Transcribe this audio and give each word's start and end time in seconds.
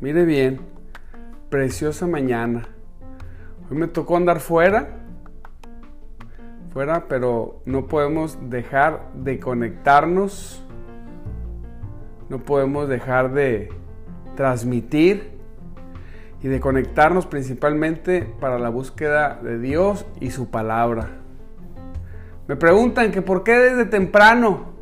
mire 0.00 0.24
bien, 0.24 0.60
preciosa 1.48 2.06
mañana. 2.06 2.68
Hoy 3.70 3.78
me 3.78 3.88
tocó 3.88 4.16
andar 4.16 4.40
fuera, 4.40 4.88
fuera, 6.72 7.06
pero 7.08 7.62
no 7.64 7.86
podemos 7.86 8.38
dejar 8.50 9.10
de 9.14 9.40
conectarnos, 9.40 10.62
no 12.28 12.38
podemos 12.40 12.88
dejar 12.88 13.32
de 13.32 13.70
transmitir 14.34 15.30
y 16.42 16.48
de 16.48 16.60
conectarnos 16.60 17.26
principalmente 17.26 18.22
para 18.40 18.58
la 18.58 18.68
búsqueda 18.68 19.40
de 19.42 19.58
Dios 19.58 20.04
y 20.20 20.30
su 20.30 20.50
palabra. 20.50 21.08
Me 22.46 22.56
preguntan 22.56 23.10
que 23.10 23.22
por 23.22 23.42
qué 23.42 23.58
desde 23.58 23.86
temprano, 23.86 24.74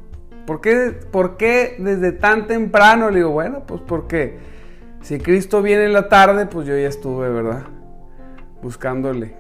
¿por 0.47 0.61
qué, 0.61 0.99
por 1.11 1.37
qué 1.37 1.77
desde 1.79 2.13
tan 2.13 2.47
temprano? 2.47 3.11
Le 3.11 3.19
digo, 3.19 3.31
bueno, 3.31 3.63
pues 3.67 3.81
porque 3.87 4.54
si 5.05 5.19
Cristo 5.19 5.61
viene 5.61 5.85
en 5.85 5.93
la 5.93 6.09
tarde, 6.09 6.47
pues 6.47 6.67
yo 6.67 6.79
ya 6.79 6.89
estuve, 6.89 7.29
¿verdad? 7.29 7.65
Buscándole. 8.63 9.35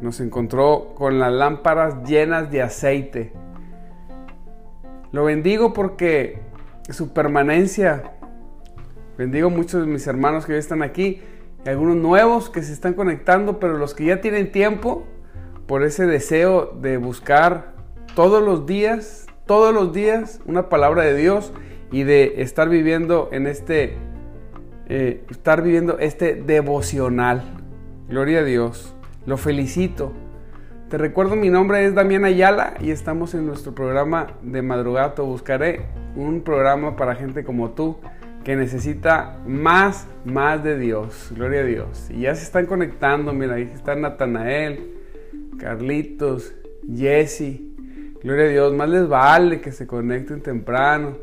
Nos 0.00 0.20
encontró 0.20 0.94
con 0.94 1.18
las 1.18 1.32
lámparas 1.32 2.04
llenas 2.08 2.48
de 2.52 2.62
aceite. 2.62 3.32
Lo 5.10 5.24
bendigo 5.24 5.72
porque 5.72 6.38
su 6.90 7.12
permanencia, 7.12 8.12
bendigo 9.18 9.50
muchos 9.50 9.84
de 9.84 9.92
mis 9.92 10.06
hermanos 10.06 10.46
que 10.46 10.52
hoy 10.52 10.60
están 10.60 10.84
aquí, 10.84 11.22
algunos 11.66 11.96
nuevos 11.96 12.48
que 12.48 12.62
se 12.62 12.72
están 12.72 12.94
conectando, 12.94 13.58
pero 13.58 13.76
los 13.76 13.94
que 13.94 14.04
ya 14.04 14.20
tienen 14.20 14.52
tiempo 14.52 15.02
por 15.66 15.82
ese 15.82 16.06
deseo 16.06 16.66
de 16.80 16.98
buscar 16.98 17.74
todos 18.14 18.44
los 18.44 18.64
días, 18.64 19.26
todos 19.44 19.74
los 19.74 19.92
días 19.92 20.40
una 20.46 20.68
palabra 20.68 21.02
de 21.02 21.16
Dios 21.16 21.52
y 21.90 22.04
de 22.04 22.42
estar 22.42 22.68
viviendo 22.68 23.28
en 23.32 23.48
este, 23.48 23.96
eh, 24.88 25.24
estar 25.30 25.62
viviendo 25.62 25.98
este 25.98 26.34
devocional. 26.34 27.42
Gloria 28.08 28.40
a 28.40 28.44
Dios. 28.44 28.94
Lo 29.26 29.36
felicito. 29.36 30.12
Te 30.90 30.98
recuerdo, 30.98 31.34
mi 31.34 31.48
nombre 31.48 31.84
es 31.86 31.94
Damián 31.94 32.24
Ayala 32.24 32.74
y 32.80 32.90
estamos 32.90 33.34
en 33.34 33.46
nuestro 33.46 33.74
programa 33.74 34.28
de 34.42 34.62
madrugato. 34.62 35.24
Buscaré 35.24 35.86
un 36.14 36.42
programa 36.42 36.96
para 36.96 37.14
gente 37.14 37.42
como 37.42 37.70
tú 37.70 37.96
que 38.44 38.54
necesita 38.54 39.40
más, 39.46 40.06
más 40.24 40.62
de 40.62 40.78
Dios. 40.78 41.32
Gloria 41.34 41.60
a 41.60 41.64
Dios. 41.64 42.10
Y 42.10 42.20
ya 42.20 42.34
se 42.34 42.44
están 42.44 42.66
conectando, 42.66 43.32
mira, 43.32 43.54
ahí 43.54 43.70
está 43.74 43.96
Natanael, 43.96 44.92
Carlitos, 45.58 46.54
Jesse. 46.94 47.62
Gloria 48.22 48.44
a 48.44 48.48
Dios, 48.48 48.74
más 48.74 48.88
les 48.90 49.08
vale 49.08 49.60
que 49.60 49.72
se 49.72 49.86
conecten 49.86 50.42
temprano. 50.42 51.16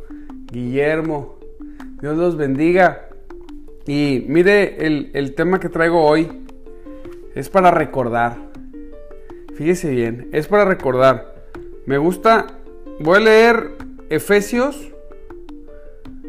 Guillermo, 0.51 1.37
Dios 2.01 2.17
los 2.17 2.35
bendiga. 2.35 3.10
Y 3.87 4.25
mire, 4.27 4.85
el, 4.85 5.11
el 5.13 5.33
tema 5.35 5.59
que 5.59 5.69
traigo 5.69 6.03
hoy 6.03 6.45
es 7.35 7.49
para 7.49 7.71
recordar. 7.71 8.37
Fíjese 9.55 9.89
bien, 9.89 10.29
es 10.31 10.47
para 10.47 10.65
recordar. 10.65 11.35
Me 11.85 11.97
gusta, 11.97 12.47
voy 12.99 13.17
a 13.17 13.21
leer 13.21 13.71
Efesios 14.09 14.91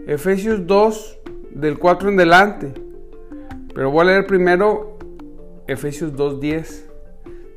Efesios 0.06 0.66
2, 0.66 1.18
del 1.52 1.78
4 1.78 2.08
en 2.08 2.16
delante. 2.16 2.74
Pero 3.72 3.90
voy 3.90 4.02
a 4.02 4.04
leer 4.04 4.26
primero 4.26 4.98
Efesios 5.68 6.16
2, 6.16 6.40
10. 6.40 6.88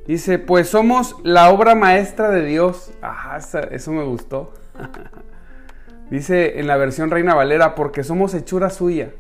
Dice, 0.05 0.37
pues 0.37 0.69
somos 0.69 1.15
la 1.23 1.49
obra 1.49 1.73
maestra 1.73 2.29
de 2.29 2.45
Dios. 2.45 2.91
Ajá, 3.01 3.37
eso 3.71 3.91
me 3.91 4.03
gustó. 4.03 4.53
Dice 6.11 6.59
en 6.59 6.67
la 6.67 6.77
versión 6.77 7.09
Reina 7.09 7.33
Valera, 7.33 7.73
porque 7.73 8.03
somos 8.03 8.35
hechura 8.35 8.69
suya. 8.69 9.11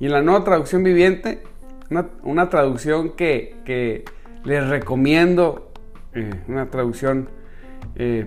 Y 0.00 0.06
en 0.06 0.12
la 0.12 0.22
nueva 0.22 0.44
traducción 0.44 0.82
viviente, 0.82 1.42
una, 2.22 2.48
traducción 2.48 3.10
que, 3.10 4.04
les 4.44 4.68
recomiendo, 4.68 5.72
eh, 6.14 6.30
una 6.46 6.70
traducción 6.70 7.28
eh, 7.96 8.26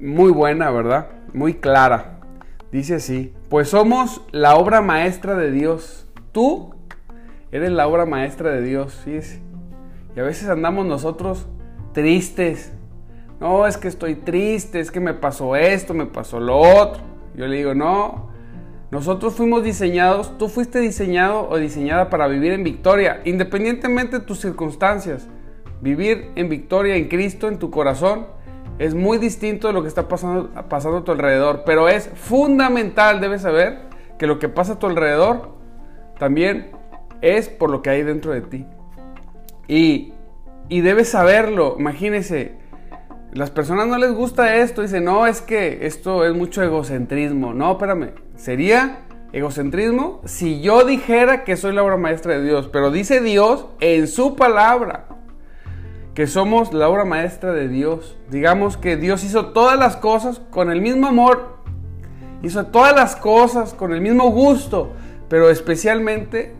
muy 0.00 0.30
buena, 0.32 0.70
¿verdad? 0.70 1.08
Muy 1.32 1.54
clara. 1.54 2.20
Dice 2.72 2.96
así, 2.96 3.32
pues 3.48 3.68
somos 3.68 4.22
la 4.32 4.56
obra 4.56 4.80
maestra 4.80 5.36
de 5.36 5.50
Dios. 5.50 6.08
Tú 6.32 6.74
eres 7.52 7.70
la 7.70 7.86
obra 7.86 8.06
maestra 8.06 8.50
de 8.50 8.62
Dios, 8.62 8.94
fíjese. 9.04 9.42
Y 10.16 10.20
a 10.20 10.22
veces 10.22 10.48
andamos 10.48 10.86
nosotros 10.86 11.46
tristes. 11.92 12.72
No, 13.40 13.66
es 13.66 13.76
que 13.76 13.88
estoy 13.88 14.14
triste, 14.14 14.80
es 14.80 14.90
que 14.90 15.00
me 15.00 15.14
pasó 15.14 15.54
esto, 15.54 15.94
me 15.94 16.06
pasó 16.06 16.40
lo 16.40 16.58
otro. 16.58 17.02
Yo 17.34 17.46
le 17.46 17.56
digo, 17.56 17.74
no, 17.74 18.31
nosotros 18.92 19.32
fuimos 19.32 19.64
diseñados, 19.64 20.36
tú 20.36 20.50
fuiste 20.50 20.78
diseñado 20.78 21.48
o 21.48 21.56
diseñada 21.56 22.10
para 22.10 22.28
vivir 22.28 22.52
en 22.52 22.62
victoria, 22.62 23.22
independientemente 23.24 24.18
de 24.18 24.26
tus 24.26 24.40
circunstancias. 24.40 25.28
Vivir 25.80 26.30
en 26.34 26.50
victoria 26.50 26.96
en 26.96 27.08
Cristo, 27.08 27.48
en 27.48 27.58
tu 27.58 27.70
corazón, 27.70 28.26
es 28.78 28.94
muy 28.94 29.16
distinto 29.16 29.66
de 29.66 29.72
lo 29.72 29.80
que 29.80 29.88
está 29.88 30.08
pasando, 30.08 30.50
a 30.54 31.04
tu 31.04 31.10
alrededor, 31.10 31.62
pero 31.64 31.88
es 31.88 32.10
fundamental, 32.16 33.22
debes 33.22 33.40
saber, 33.40 33.78
que 34.18 34.26
lo 34.26 34.38
que 34.38 34.50
pasa 34.50 34.74
a 34.74 34.78
tu 34.78 34.88
alrededor 34.88 35.54
también 36.18 36.72
es 37.22 37.48
por 37.48 37.70
lo 37.70 37.80
que 37.80 37.88
hay 37.88 38.02
dentro 38.02 38.32
de 38.32 38.42
ti. 38.42 38.66
Y, 39.68 40.12
y 40.68 40.82
debes 40.82 41.08
saberlo, 41.08 41.76
imagínese, 41.78 42.58
las 43.32 43.50
personas 43.50 43.86
no 43.86 43.96
les 43.96 44.12
gusta 44.12 44.56
esto, 44.56 44.82
dicen, 44.82 45.04
no, 45.04 45.26
es 45.26 45.40
que 45.40 45.86
esto 45.86 46.26
es 46.26 46.34
mucho 46.34 46.62
egocentrismo. 46.62 47.54
No, 47.54 47.72
espérame, 47.72 48.10
sería 48.42 48.98
egocentrismo 49.32 50.20
si 50.24 50.60
yo 50.62 50.84
dijera 50.84 51.44
que 51.44 51.56
soy 51.56 51.72
la 51.72 51.84
obra 51.84 51.96
maestra 51.96 52.34
de 52.34 52.44
Dios, 52.44 52.68
pero 52.72 52.90
dice 52.90 53.20
Dios 53.20 53.66
en 53.78 54.08
su 54.08 54.34
palabra 54.34 55.06
que 56.14 56.26
somos 56.26 56.74
la 56.74 56.88
obra 56.88 57.04
maestra 57.04 57.52
de 57.52 57.68
Dios. 57.68 58.18
Digamos 58.30 58.76
que 58.76 58.96
Dios 58.96 59.22
hizo 59.22 59.52
todas 59.52 59.78
las 59.78 59.96
cosas 59.96 60.42
con 60.50 60.72
el 60.72 60.80
mismo 60.80 61.06
amor, 61.06 61.58
hizo 62.42 62.66
todas 62.66 62.96
las 62.96 63.14
cosas 63.14 63.74
con 63.74 63.92
el 63.92 64.00
mismo 64.00 64.28
gusto, 64.32 64.90
pero 65.28 65.48
especialmente 65.48 66.52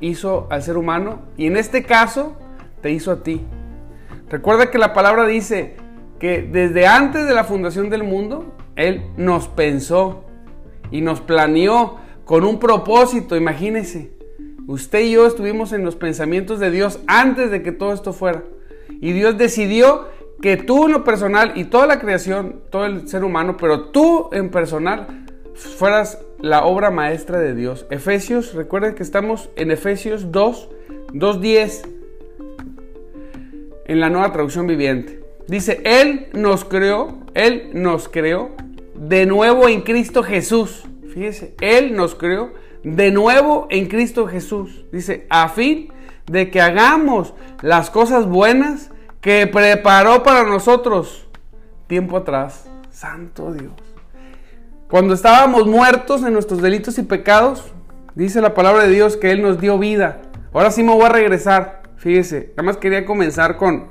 hizo 0.00 0.46
al 0.48 0.62
ser 0.62 0.76
humano 0.76 1.22
y 1.36 1.46
en 1.46 1.56
este 1.56 1.82
caso 1.82 2.36
te 2.82 2.92
hizo 2.92 3.10
a 3.10 3.24
ti. 3.24 3.44
Recuerda 4.28 4.70
que 4.70 4.78
la 4.78 4.94
palabra 4.94 5.26
dice 5.26 5.76
que 6.20 6.40
desde 6.40 6.86
antes 6.86 7.26
de 7.26 7.34
la 7.34 7.42
fundación 7.42 7.90
del 7.90 8.04
mundo, 8.04 8.54
Él 8.76 9.10
nos 9.16 9.48
pensó 9.48 10.29
y 10.90 11.00
nos 11.00 11.20
planeó 11.20 11.96
con 12.24 12.44
un 12.44 12.58
propósito, 12.58 13.36
imagínese. 13.36 14.12
Usted 14.66 15.00
y 15.00 15.12
yo 15.12 15.26
estuvimos 15.26 15.72
en 15.72 15.84
los 15.84 15.96
pensamientos 15.96 16.60
de 16.60 16.70
Dios 16.70 17.00
antes 17.06 17.50
de 17.50 17.62
que 17.62 17.72
todo 17.72 17.92
esto 17.92 18.12
fuera. 18.12 18.44
Y 19.00 19.12
Dios 19.12 19.36
decidió 19.36 20.06
que 20.40 20.56
tú 20.56 20.86
en 20.86 20.92
lo 20.92 21.04
personal 21.04 21.52
y 21.56 21.64
toda 21.64 21.86
la 21.86 21.98
creación, 21.98 22.60
todo 22.70 22.86
el 22.86 23.08
ser 23.08 23.24
humano, 23.24 23.56
pero 23.56 23.88
tú 23.88 24.28
en 24.32 24.50
personal, 24.50 25.26
fueras 25.54 26.18
la 26.40 26.64
obra 26.64 26.90
maestra 26.90 27.38
de 27.38 27.54
Dios. 27.54 27.86
Efesios, 27.90 28.54
recuerden 28.54 28.94
que 28.94 29.02
estamos 29.02 29.50
en 29.56 29.70
Efesios 29.70 30.32
2, 30.32 30.68
2.10, 31.12 31.88
en 33.86 34.00
la 34.00 34.08
nueva 34.08 34.32
traducción 34.32 34.66
viviente. 34.66 35.20
Dice, 35.46 35.80
Él 35.84 36.28
nos 36.32 36.64
creó, 36.64 37.18
Él 37.34 37.70
nos 37.74 38.08
creó 38.08 38.50
de 39.00 39.24
nuevo 39.24 39.66
en 39.68 39.80
Cristo 39.80 40.22
Jesús. 40.22 40.84
Fíjese, 41.12 41.54
Él 41.60 41.96
nos 41.96 42.14
creó 42.14 42.52
de 42.84 43.10
nuevo 43.10 43.66
en 43.70 43.86
Cristo 43.86 44.26
Jesús. 44.26 44.84
Dice, 44.92 45.26
a 45.30 45.48
fin 45.48 45.92
de 46.26 46.50
que 46.50 46.60
hagamos 46.60 47.34
las 47.62 47.90
cosas 47.90 48.26
buenas 48.26 48.90
que 49.20 49.46
preparó 49.46 50.22
para 50.22 50.44
nosotros 50.44 51.26
tiempo 51.86 52.18
atrás. 52.18 52.70
Santo 52.90 53.52
Dios. 53.52 53.72
Cuando 54.88 55.14
estábamos 55.14 55.66
muertos 55.66 56.22
en 56.22 56.34
nuestros 56.34 56.60
delitos 56.60 56.98
y 56.98 57.02
pecados, 57.02 57.72
dice 58.14 58.40
la 58.40 58.54
palabra 58.54 58.84
de 58.84 58.90
Dios 58.90 59.16
que 59.16 59.30
Él 59.30 59.40
nos 59.40 59.60
dio 59.60 59.78
vida. 59.78 60.20
Ahora 60.52 60.70
sí 60.70 60.82
me 60.82 60.92
voy 60.92 61.04
a 61.04 61.10
regresar. 61.10 61.82
Fíjese, 61.96 62.50
nada 62.50 62.64
más 62.64 62.76
quería 62.76 63.06
comenzar 63.06 63.56
con, 63.56 63.88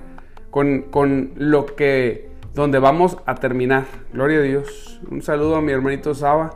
con, 0.51 0.83
con 0.83 1.31
lo 1.35 1.65
que, 1.65 2.28
donde 2.59 2.79
vamos 2.79 3.17
a 3.25 3.35
terminar. 3.35 3.85
Gloria 4.11 4.39
a 4.39 4.41
Dios. 4.41 4.99
Un 5.09 5.21
saludo 5.21 5.55
a 5.55 5.61
mi 5.61 5.71
hermanito 5.71 6.13
Saba, 6.13 6.51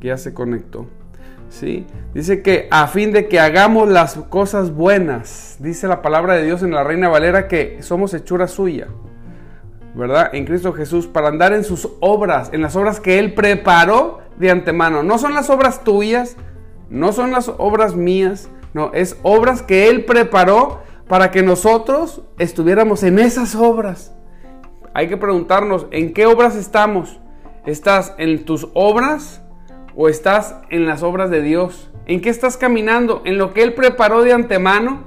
que 0.00 0.08
ya 0.08 0.16
se 0.16 0.34
conectó. 0.34 0.86
¿Sí? 1.48 1.86
Dice 2.12 2.42
que 2.42 2.66
a 2.72 2.88
fin 2.88 3.12
de 3.12 3.28
que 3.28 3.38
hagamos 3.38 3.88
las 3.88 4.16
cosas 4.16 4.72
buenas, 4.72 5.56
dice 5.60 5.86
la 5.86 6.02
palabra 6.02 6.34
de 6.34 6.44
Dios 6.44 6.64
en 6.64 6.72
la 6.72 6.82
Reina 6.82 7.08
Valera 7.08 7.46
que 7.46 7.78
somos 7.82 8.12
hechura 8.14 8.48
suya, 8.48 8.88
¿verdad? 9.94 10.34
En 10.34 10.44
Cristo 10.44 10.72
Jesús, 10.72 11.06
para 11.06 11.28
andar 11.28 11.52
en 11.52 11.62
sus 11.62 11.88
obras, 12.00 12.50
en 12.52 12.60
las 12.60 12.74
obras 12.74 12.98
que 12.98 13.20
Él 13.20 13.34
preparó 13.34 14.22
de 14.36 14.50
antemano. 14.50 15.04
No 15.04 15.18
son 15.18 15.34
las 15.34 15.50
obras 15.50 15.84
tuyas, 15.84 16.36
no 16.90 17.12
son 17.12 17.30
las 17.30 17.48
obras 17.58 17.94
mías, 17.94 18.48
no, 18.72 18.92
es 18.92 19.16
obras 19.22 19.62
que 19.62 19.88
Él 19.88 20.04
preparó 20.04 20.82
para 21.06 21.30
que 21.30 21.44
nosotros 21.44 22.22
estuviéramos 22.38 23.04
en 23.04 23.20
esas 23.20 23.54
obras. 23.54 24.14
Hay 24.96 25.08
que 25.08 25.16
preguntarnos, 25.16 25.88
¿en 25.90 26.12
qué 26.12 26.24
obras 26.24 26.54
estamos? 26.54 27.18
¿Estás 27.66 28.14
en 28.16 28.44
tus 28.44 28.68
obras 28.74 29.42
o 29.96 30.08
estás 30.08 30.54
en 30.70 30.86
las 30.86 31.02
obras 31.02 31.30
de 31.30 31.42
Dios? 31.42 31.90
¿En 32.06 32.20
qué 32.20 32.30
estás 32.30 32.56
caminando? 32.56 33.20
¿En 33.24 33.36
lo 33.36 33.52
que 33.52 33.64
Él 33.64 33.74
preparó 33.74 34.22
de 34.22 34.32
antemano? 34.32 35.02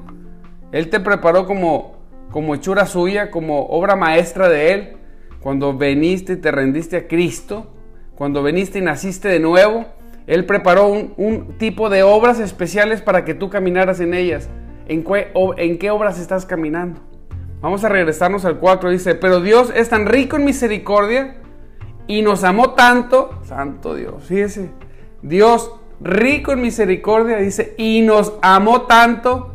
Él 0.74 0.89
te 0.89 1.00
preparó 1.00 1.45
como, 1.45 1.95
como 2.31 2.54
hechura 2.54 2.86
suya, 2.86 3.31
como 3.31 3.68
obra 3.68 3.95
maestra 3.95 4.50
de 4.50 4.74
Él. 4.74 4.98
Cuando 5.39 5.78
veniste 5.78 6.34
y 6.34 6.38
te 6.38 6.51
rendiste 6.51 6.98
a 6.98 7.07
Cristo, 7.07 7.72
cuando 8.16 8.44
veniste 8.44 8.80
y 8.80 8.81
naciste 8.81 9.30
de 9.30 9.39
nuevo, 9.39 9.86
Él 10.25 10.45
preparó 10.45 10.89
un, 10.89 11.56
tipo 11.57 11.89
de 11.89 12.04
obras 12.04 12.42
especiales 12.42 13.01
para 13.01 13.24
que 13.24 13.36
tú 13.36 13.50
caminaras 13.50 14.01
en 14.01 14.13
ellas. 14.13 14.50
¿En 14.89 15.06
qué, 15.06 15.31
¿En 15.56 15.78
qué 15.78 15.92
obras 15.92 16.19
estás 16.19 16.45
caminando? 16.45 17.00
Vamos 17.62 17.83
a 17.83 17.89
regresarnos 17.89 18.45
al 18.45 18.59
4. 18.59 18.89
Dice, 18.92 19.15
pero 19.15 19.42
Dios 19.42 19.71
es 19.75 19.89
tan 19.89 20.06
rico 20.06 20.36
en 20.36 20.45
misericordia 20.45 21.38
y 22.07 22.21
nos 22.21 22.44
amó 22.44 22.71
tanto, 22.71 23.39
santo 23.44 23.94
Dios, 23.94 24.24
fíjese, 24.24 24.69
Dios 25.21 25.71
rico 26.00 26.54
en 26.54 26.62
misericordia, 26.62 27.38
dice, 27.38 27.75
y 27.77 28.01
nos 28.01 28.33
amó 28.42 28.83
tanto. 28.83 29.51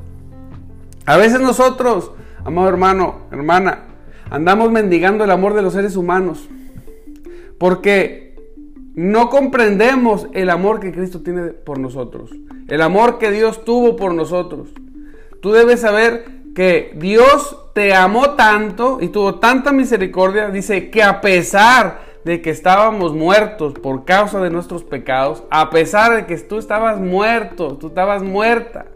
A 1.06 1.16
veces 1.16 1.40
nosotros, 1.40 2.12
amado 2.44 2.68
hermano, 2.68 3.20
hermana, 3.30 3.84
andamos 4.30 4.70
mendigando 4.70 5.24
el 5.24 5.30
amor 5.30 5.54
de 5.54 5.62
los 5.62 5.72
seres 5.72 5.96
humanos, 5.96 6.48
porque 7.58 8.36
no 8.94 9.30
comprendemos 9.30 10.28
el 10.32 10.50
amor 10.50 10.78
que 10.80 10.92
Cristo 10.92 11.22
tiene 11.22 11.48
por 11.48 11.78
nosotros, 11.78 12.30
el 12.68 12.82
amor 12.82 13.18
que 13.18 13.30
Dios 13.30 13.64
tuvo 13.64 13.96
por 13.96 14.14
nosotros. 14.14 14.68
Tú 15.40 15.52
debes 15.52 15.80
saber 15.80 16.41
que 16.54 16.92
Dios 16.96 17.58
te 17.74 17.94
amó 17.94 18.30
tanto 18.30 18.98
y 19.00 19.08
tuvo 19.08 19.36
tanta 19.36 19.72
misericordia, 19.72 20.50
dice 20.50 20.90
que 20.90 21.02
a 21.02 21.20
pesar 21.20 22.00
de 22.24 22.40
que 22.40 22.50
estábamos 22.50 23.14
muertos 23.14 23.74
por 23.74 24.04
causa 24.04 24.40
de 24.40 24.50
nuestros 24.50 24.84
pecados, 24.84 25.42
a 25.50 25.70
pesar 25.70 26.14
de 26.14 26.26
que 26.26 26.36
tú 26.38 26.58
estabas 26.58 27.00
muerto, 27.00 27.76
tú 27.78 27.88
estabas 27.88 28.22
muerta 28.22 28.86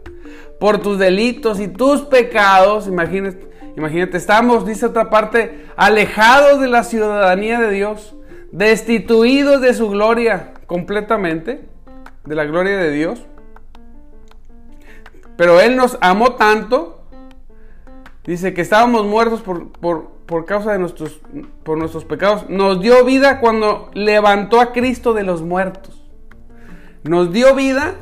por 0.59 0.79
tus 0.79 0.97
delitos 0.97 1.59
y 1.59 1.67
tus 1.67 2.01
pecados, 2.01 2.87
imagínate, 2.87 3.49
imagínate, 3.75 4.17
estamos, 4.17 4.65
dice 4.65 4.85
otra 4.85 5.09
parte, 5.09 5.65
alejados 5.75 6.59
de 6.61 6.67
la 6.67 6.83
ciudadanía 6.83 7.59
de 7.59 7.71
Dios 7.71 8.15
destituidos 8.51 9.61
de 9.61 9.73
su 9.73 9.89
gloria 9.89 10.53
completamente, 10.65 11.65
de 12.25 12.35
la 12.35 12.45
gloria 12.45 12.77
de 12.77 12.91
Dios. 12.91 13.25
Pero 15.35 15.59
Él 15.59 15.75
nos 15.75 15.97
amó 16.01 16.33
tanto, 16.33 16.96
dice 18.27 18.53
que 18.53 18.61
estábamos 18.61 19.05
muertos 19.05 19.41
por, 19.41 19.69
por, 19.71 20.45
causa 20.45 20.73
de 20.73 20.79
nuestros, 20.79 21.19
por 21.63 21.77
nuestros 21.77 22.05
pecados. 22.05 22.47
Nos 22.49 22.81
dio 22.81 23.03
vida 23.05 23.39
cuando 23.39 23.89
levantó 23.93 24.59
a 24.59 24.73
Cristo 24.73 25.13
de 25.13 25.23
los 25.23 25.41
muertos. 25.41 26.03
Nos 27.03 27.31
dio 27.31 27.55
vida 27.55 27.95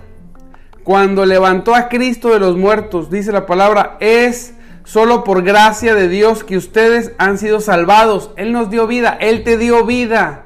cuando 0.83 1.25
levantó 1.25 1.75
a 1.75 1.87
Cristo 1.87 2.29
de 2.31 2.39
los 2.39 2.57
muertos. 2.57 3.11
Dice 3.11 3.31
la 3.31 3.45
palabra, 3.45 3.97
es 3.99 4.55
solo 4.83 5.23
por 5.23 5.43
gracia 5.43 5.93
de 5.93 6.09
Dios 6.09 6.43
que 6.43 6.57
ustedes 6.57 7.13
han 7.19 7.37
sido 7.37 7.61
salvados. 7.61 8.31
Él 8.35 8.51
nos 8.51 8.71
dio 8.71 8.87
vida, 8.87 9.15
Él 9.21 9.43
te 9.43 9.57
dio 9.57 9.85
vida. 9.85 10.45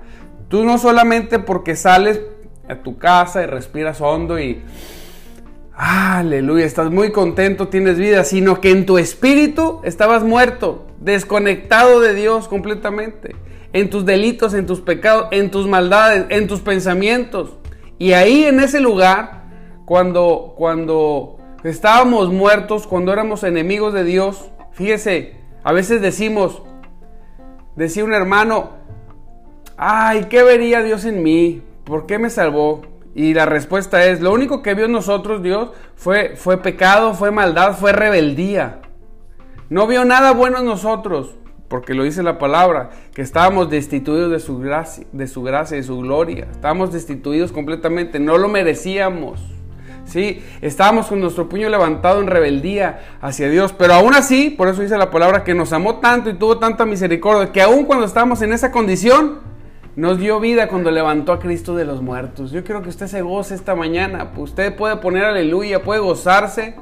Tú 0.50 0.66
no 0.66 0.78
solamente 0.78 1.40
porque 1.40 1.78
sales 1.78 2.20
a 2.68 2.76
tu 2.76 2.98
casa 2.98 3.42
y 3.42 3.46
respiras 3.46 4.02
hondo 4.02 4.40
y... 4.40 4.62
Aleluya, 5.82 6.66
estás 6.66 6.92
muy 6.92 7.14
contento, 7.14 7.70
tienes 7.70 7.98
vida, 7.98 8.26
sino 8.26 8.60
que 8.60 8.70
en 8.70 8.86
tu 8.86 8.98
espíritu 8.98 9.80
estabas 9.86 10.26
muerto, 10.26 10.86
desconectado 11.00 12.02
de 12.02 12.14
Dios 12.14 12.50
completamente, 12.50 13.38
en 13.72 13.90
tus 13.90 14.06
delitos, 14.06 14.54
en 14.54 14.66
tus 14.66 14.82
pecados, 14.82 15.30
en 15.32 15.52
tus 15.52 15.68
maldades, 15.70 16.26
en 16.32 16.48
tus 16.48 16.60
pensamientos. 16.60 17.54
Y 17.98 18.12
ahí 18.12 18.44
en 18.44 18.60
ese 18.60 18.82
lugar, 18.82 19.46
cuando, 19.86 20.54
cuando 20.58 21.38
estábamos 21.64 22.30
muertos, 22.30 22.86
cuando 22.86 23.14
éramos 23.14 23.46
enemigos 23.46 23.94
de 23.94 24.04
Dios, 24.04 24.52
fíjese, 24.74 25.38
a 25.64 25.72
veces 25.72 26.02
decimos, 26.02 26.62
decía 27.78 28.04
un 28.04 28.14
hermano, 28.14 28.72
ay, 29.78 30.26
¿qué 30.26 30.44
vería 30.44 30.84
Dios 30.84 31.06
en 31.06 31.24
mí? 31.24 31.62
¿Por 31.86 32.06
qué 32.06 32.20
me 32.20 32.30
salvó? 32.30 32.82
Y 33.20 33.34
la 33.34 33.46
respuesta 33.46 34.06
es, 34.06 34.22
lo 34.22 34.32
único 34.32 34.62
que 34.62 34.76
vio 34.76 34.88
nosotros 34.88 35.44
Dios 35.44 35.72
fue, 35.98 36.38
fue 36.38 36.56
pecado, 36.60 37.14
fue 37.14 37.32
maldad, 37.32 37.76
fue 37.78 37.92
rebeldía. 37.92 38.80
No 39.70 39.88
vio 39.88 40.06
nada 40.06 40.32
bueno 40.32 40.60
en 40.60 40.66
nosotros, 40.66 41.36
porque 41.68 41.94
lo 41.94 42.06
dice 42.06 42.24
la 42.24 42.38
palabra, 42.38 42.92
que 43.14 43.22
estábamos 43.22 43.70
destituidos 43.70 44.32
de 44.32 44.40
su 44.40 44.60
gracia, 44.60 45.06
de 45.12 45.28
su 45.28 45.44
gracia, 45.44 45.76
de 45.76 45.84
su 45.84 46.00
gloria. 46.00 46.48
Estábamos 46.50 46.94
destituidos 46.94 47.52
completamente, 47.52 48.22
no 48.22 48.38
lo 48.38 48.48
merecíamos. 48.48 49.42
Sí, 50.06 50.42
estábamos 50.62 51.08
con 51.08 51.20
nuestro 51.20 51.50
puño 51.50 51.68
levantado 51.68 52.22
en 52.22 52.28
rebeldía 52.28 53.18
hacia 53.20 53.50
Dios, 53.50 53.74
pero 53.74 53.96
aún 53.96 54.14
así, 54.14 54.50
por 54.50 54.70
eso 54.70 54.82
dice 54.82 54.98
la 54.98 55.12
palabra, 55.12 55.44
que 55.44 55.54
nos 55.54 55.74
amó 55.74 55.98
tanto 55.98 56.30
y 56.30 56.36
tuvo 56.36 56.58
tanta 56.58 56.86
misericordia, 56.86 57.52
que 57.52 57.62
aún 57.62 57.84
cuando 57.84 58.06
estábamos 58.06 58.42
en 58.44 58.54
esa 58.54 58.72
condición, 58.72 59.49
nos 60.00 60.18
dio 60.18 60.40
vida 60.40 60.70
cuando 60.70 60.92
levantó 60.92 61.34
a 61.34 61.40
Cristo 61.40 61.76
de 61.76 61.84
los 61.84 62.02
muertos. 62.02 62.52
Yo 62.52 62.64
quiero 62.64 62.82
que 62.82 62.88
usted 62.88 63.08
se 63.08 63.22
goce 63.22 63.54
esta 63.54 63.76
mañana. 63.76 64.32
Usted 64.38 64.74
puede 64.74 64.96
poner 64.96 65.26
aleluya, 65.26 65.84
puede 65.84 66.00
gozarse, 66.00 66.74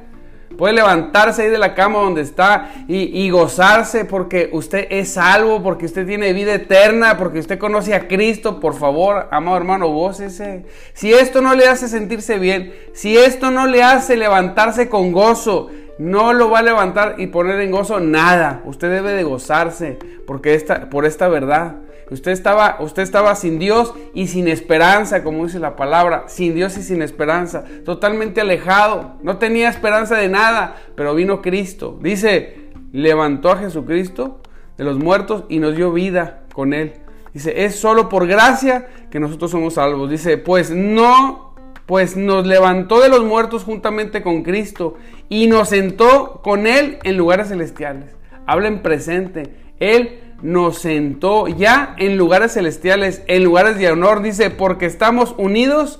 puede 0.56 0.76
levantarse 0.76 1.42
ahí 1.42 1.50
de 1.50 1.58
la 1.58 1.74
cama 1.74 1.98
donde 1.98 2.22
está 2.22 2.70
y, 2.88 3.28
gozarse 3.32 4.06
porque 4.06 4.52
usted 4.54 4.86
es 4.92 5.14
salvo, 5.14 5.64
porque 5.64 5.88
usted 5.88 6.06
tiene 6.06 6.32
vida 6.32 6.54
eterna, 6.54 7.18
porque 7.18 7.40
usted 7.40 7.58
conoce 7.58 7.96
a 7.96 8.08
Cristo. 8.08 8.60
Por 8.60 8.76
favor, 8.76 9.28
amado 9.32 9.58
hermano, 9.58 9.88
gócese. 9.88 10.68
Si 10.94 11.12
esto 11.12 11.42
no 11.42 11.56
le 11.56 11.68
hace 11.68 11.88
sentirse 11.88 12.38
bien, 12.38 12.72
si 12.94 13.18
esto 13.18 13.50
no 13.50 13.66
le 13.66 13.82
hace 13.82 14.16
levantarse 14.16 14.90
con 14.90 15.12
gozo, 15.12 15.72
no 15.98 16.34
lo 16.34 16.52
va 16.52 16.60
a 16.60 16.62
levantar 16.62 17.16
y 17.18 17.26
poner 17.26 17.60
en 17.62 17.72
gozo 17.72 18.00
nada. 18.00 18.62
Usted 18.66 18.92
debe 18.92 19.14
de 19.14 19.24
gozarse 19.24 19.98
porque 20.28 20.54
esta, 20.54 20.92
por 20.92 21.08
esta 21.08 21.28
verdad. 21.30 21.78
Usted 22.10 22.32
estaba, 22.32 22.78
usted 22.80 23.04
estaba 23.04 23.36
sin 23.36 23.60
Dios 23.60 23.94
y 24.14 24.28
sin 24.28 24.48
esperanza, 24.48 25.24
como 25.24 25.46
dice 25.46 25.60
la 25.60 25.76
palabra, 25.76 26.24
sin 26.28 26.56
Dios 26.56 26.78
y 26.78 26.84
sin 26.84 27.02
esperanza, 27.02 27.66
totalmente 27.84 28.40
alejado, 28.40 29.16
no 29.22 29.38
tenía 29.38 29.70
esperanza 29.70 30.16
de 30.16 30.30
nada, 30.30 30.76
pero 30.96 31.14
vino 31.16 31.42
Cristo. 31.42 32.00
Dice, 32.02 32.72
levantó 32.94 33.52
a 33.52 33.58
Jesucristo 33.58 34.42
de 34.78 34.86
los 34.86 34.98
muertos 34.98 35.44
y 35.50 35.60
nos 35.60 35.76
dio 35.76 35.92
vida 35.92 36.44
con 36.54 36.74
él. 36.74 36.94
Dice, 37.34 37.66
es 37.66 37.76
solo 37.76 38.10
por 38.10 38.26
gracia 38.26 38.88
que 39.12 39.20
nosotros 39.20 39.52
somos 39.52 39.74
salvos. 39.74 40.10
Dice, 40.10 40.38
pues 40.38 40.72
no, 40.72 41.54
pues 41.86 42.16
nos 42.16 42.48
levantó 42.48 43.02
de 43.02 43.10
los 43.10 43.24
muertos 43.24 43.64
juntamente 43.64 44.22
con 44.22 44.44
Cristo 44.44 44.96
y 45.30 45.48
nos 45.48 45.70
sentó 45.70 46.42
con 46.42 46.68
él 46.68 47.00
en 47.04 47.18
lugares 47.18 47.50
celestiales. 47.50 48.16
Habla 48.46 48.70
en 48.70 48.82
presente. 48.82 49.54
Él 49.80 50.22
nos 50.42 50.80
sentó 50.80 51.48
ya 51.48 51.96
en 51.98 52.18
lugares 52.18 52.54
celestiales, 52.54 53.24
en 53.28 53.44
lugares 53.44 53.78
de 53.78 53.92
honor, 53.92 54.22
dice, 54.22 54.50
porque 54.50 54.86
estamos 54.86 55.34
unidos 55.38 56.00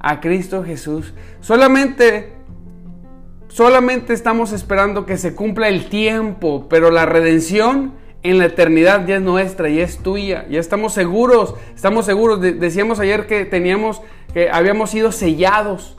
a 0.00 0.20
Cristo 0.20 0.64
Jesús. 0.64 1.14
Solamente, 1.40 2.32
solamente 3.48 4.12
estamos 4.12 4.52
esperando 4.52 5.06
que 5.06 5.18
se 5.18 5.34
cumpla 5.34 5.68
el 5.68 5.88
tiempo, 5.88 6.66
pero 6.68 6.90
la 6.90 7.06
redención 7.06 7.92
en 8.22 8.38
la 8.38 8.46
eternidad 8.46 9.06
ya 9.06 9.16
es 9.16 9.22
nuestra, 9.22 9.68
ya 9.68 9.82
es 9.82 9.98
tuya, 9.98 10.46
ya 10.48 10.58
estamos 10.58 10.94
seguros, 10.94 11.54
estamos 11.74 12.06
seguros. 12.06 12.40
decíamos 12.40 13.00
ayer 13.00 13.26
que 13.26 13.44
teníamos, 13.44 14.00
que 14.32 14.50
habíamos 14.50 14.90
sido 14.90 15.12
sellados 15.12 15.96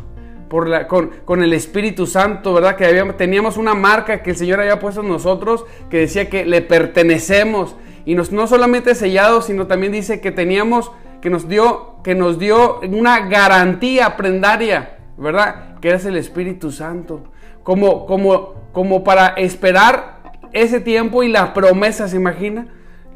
con, 0.48 1.44
el 1.44 1.54
Espíritu 1.54 2.06
Santo, 2.06 2.54
¿verdad? 2.54 2.76
Que 2.76 3.14
teníamos 3.18 3.58
una 3.58 3.74
marca 3.74 4.22
que 4.22 4.32
el 4.32 4.36
Señor 4.36 4.60
había 4.60 4.80
puesto 4.80 5.02
en 5.02 5.10
nosotros 5.10 5.66
que 5.90 6.00
decía 6.00 6.30
que 6.30 6.46
le 6.46 6.62
pertenecemos. 6.62 7.76
Y 8.06 8.16
nos, 8.16 8.32
no 8.32 8.48
solamente 8.48 8.94
sellados, 8.96 9.46
sino 9.46 9.68
también 9.68 9.92
dice 9.92 10.22
que 10.22 10.32
teníamos, 10.32 10.92
que 11.22 11.30
nos 11.30 11.48
dio, 11.48 11.98
que 12.04 12.14
nos 12.14 12.38
dio 12.38 12.80
una 12.82 13.28
garantía 13.28 14.16
prendaria, 14.16 14.98
¿verdad? 15.18 15.80
Que 15.80 15.94
es 15.94 16.06
el 16.06 16.16
Espíritu 16.16 16.72
Santo. 16.72 17.24
Como, 17.64 18.06
como, 18.06 18.54
como 18.72 19.04
para 19.04 19.30
esperar 19.30 20.22
ese 20.54 20.80
tiempo 20.80 21.24
y 21.24 21.30
la 21.30 21.54
promesa, 21.54 22.08
¿se 22.08 22.18
imagina? 22.18 22.68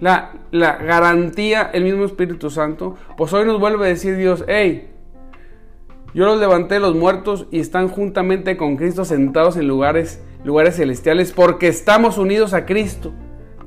La, 0.02 0.32
la 0.52 0.78
garantía, 0.78 1.70
el 1.72 1.84
mismo 1.84 2.06
Espíritu 2.06 2.50
Santo. 2.50 2.96
Pues 3.16 3.32
hoy 3.34 3.46
nos 3.46 3.60
vuelve 3.60 3.86
a 3.86 3.90
decir 3.90 4.18
Dios, 4.18 4.44
hey, 4.48 4.90
Yo 6.14 6.26
los 6.26 6.40
levanté 6.40 6.80
los 6.80 6.96
muertos 6.96 7.46
y 7.52 7.60
están 7.60 7.88
juntamente 7.88 8.58
con 8.58 8.78
Cristo 8.78 9.06
sentados 9.06 9.58
en 9.58 9.68
lugares, 9.68 10.22
lugares 10.44 10.76
celestiales 10.78 11.32
porque 11.32 11.68
estamos 11.68 12.18
unidos 12.18 12.54
a 12.54 12.66
Cristo. 12.66 13.14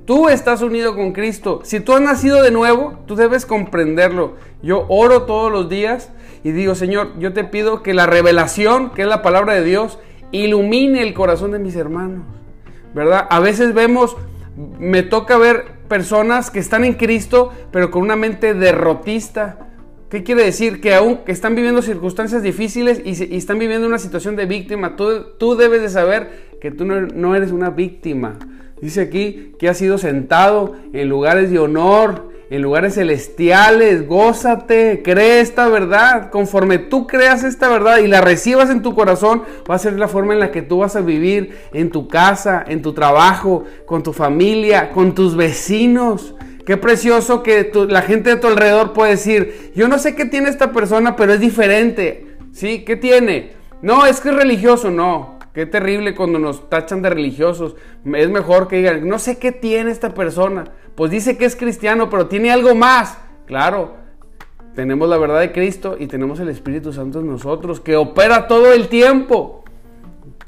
Tú 0.05 0.29
estás 0.29 0.63
unido 0.63 0.97
con 0.97 1.13
Cristo. 1.13 1.61
Si 1.63 1.79
tú 1.79 1.93
has 1.93 2.01
nacido 2.01 2.43
de 2.43 2.51
nuevo, 2.51 2.99
tú 3.07 3.15
debes 3.15 3.47
comprenderlo. 3.47 4.35
Yo 4.61 4.87
oro 4.89 5.23
todos 5.23 5.53
los 5.53 5.69
días 5.69 6.11
y 6.43 6.51
digo, 6.51 6.75
Señor, 6.75 7.17
yo 7.21 7.33
te 7.33 7.45
pido 7.45 7.85
que 7.85 7.95
la 7.95 8.07
revelación, 8.07 8.91
que 8.91 9.03
es 9.03 9.09
la 9.09 9.23
palabra 9.23 9.55
de 9.55 9.63
Dios, 9.63 10.01
ilumine 10.33 11.03
el 11.03 11.15
corazón 11.15 11.53
de 11.53 11.61
mis 11.61 11.77
hermanos. 11.77 12.25
¿Verdad? 12.95 13.29
A 13.31 13.39
veces 13.39 13.75
vemos, 13.75 14.17
me 14.57 15.05
toca 15.05 15.39
ver 15.39 15.67
personas 15.89 16.51
que 16.51 16.59
están 16.59 16.85
en 16.85 16.95
Cristo, 16.95 17.53
pero 17.71 17.93
con 17.93 18.03
una 18.03 18.17
mente 18.17 18.55
derrotista. 18.55 19.72
¿Qué 20.13 20.23
quiere 20.23 20.45
decir? 20.45 20.81
Que 20.83 20.95
aún 20.95 21.23
están 21.27 21.55
viviendo 21.55 21.81
circunstancias 21.81 22.43
difíciles 22.43 23.01
y, 23.03 23.35
están 23.35 23.59
viviendo 23.59 23.89
una 23.89 23.99
situación 23.99 24.37
de 24.37 24.45
víctima, 24.45 24.95
tú, 24.95 25.25
tú 25.39 25.57
debes 25.57 25.81
de 25.81 25.89
saber 25.89 26.53
que 26.61 26.71
tú 26.71 26.85
no, 26.85 27.01
no 27.01 27.35
eres 27.35 27.51
una 27.51 27.71
víctima 27.71 28.39
Dice 28.83 29.01
aquí 29.01 29.55
que 29.61 29.69
has 29.69 29.79
sido 29.79 29.97
sentado 29.97 30.75
en 30.93 31.09
lugares 31.09 31.53
de 31.53 31.61
honor, 31.61 32.31
en 32.51 32.61
lugares 32.63 32.97
celestiales. 32.97 34.09
Gózate, 34.09 35.03
cree 35.05 35.41
esta 35.41 35.69
verdad. 35.69 36.31
Conforme 36.31 36.79
tú 36.79 37.07
creas 37.07 37.45
esta 37.45 37.69
verdad 37.69 37.99
y 37.99 38.09
la 38.09 38.21
recibas 38.21 38.71
en 38.71 38.83
tu 38.83 38.97
corazón, 38.97 39.45
va 39.71 39.77
a 39.77 39.79
ser 39.79 39.93
la 39.93 40.09
forma 40.09 40.35
en 40.35 40.41
la 40.41 40.51
que 40.51 40.63
tú 40.63 40.79
vas 40.79 40.97
a 40.97 41.01
vivir 41.01 41.57
en 41.73 41.91
tu 41.91 42.09
casa, 42.09 42.65
en 42.67 42.83
tu 42.83 42.93
trabajo, 42.93 43.65
con 43.87 44.03
tu 44.03 44.13
familia, 44.13 44.91
con 44.91 45.15
tus 45.15 45.37
vecinos. 45.37 46.35
Qué 46.65 46.77
precioso 46.77 47.43
que 47.43 47.73
la 47.89 48.03
gente 48.03 48.31
de 48.31 48.37
tu 48.37 48.47
alrededor 48.47 48.93
puede 48.93 49.13
decir, 49.13 49.73
yo 49.75 49.89
no 49.89 49.99
sé 49.99 50.15
qué 50.15 50.25
tiene 50.25 50.49
esta 50.49 50.73
persona, 50.73 51.17
pero 51.17 51.33
es 51.33 51.41
diferente. 51.41 52.37
¿Sí? 52.53 52.85
¿Qué 52.85 52.97
tiene? 52.97 53.53
No, 53.81 54.07
es 54.07 54.21
que 54.21 54.29
es 54.29 54.35
religioso, 54.37 54.91
no. 54.91 55.39
Qué 55.55 55.67
terrible 55.67 56.15
cuando 56.15 56.39
nos 56.39 56.71
tachan 56.71 57.03
de 57.03 57.11
religiosos. 57.11 57.75
Es 58.05 58.31
mejor 58.31 58.69
que 58.69 58.77
digan, 58.77 59.09
no 59.09 59.19
sé 59.19 59.39
qué 59.39 59.53
tiene 59.53 59.91
esta 59.91 60.15
persona. 60.15 60.65
Pues 60.95 61.11
dice 61.11 61.37
que 61.37 61.45
es 61.45 61.57
cristiano, 61.57 62.09
pero 62.09 62.27
tiene 62.29 62.53
algo 62.53 62.75
más. 62.75 63.19
Claro, 63.47 63.97
tenemos 64.75 65.09
la 65.09 65.19
verdad 65.19 65.41
de 65.41 65.53
Cristo 65.53 65.97
y 65.99 66.07
tenemos 66.07 66.41
el 66.41 66.49
Espíritu 66.49 66.93
Santo 66.93 67.21
en 67.21 67.27
nosotros, 67.27 67.81
que 67.81 67.97
opera 67.97 68.47
todo 68.47 68.73
el 68.73 68.89
tiempo. 68.89 69.65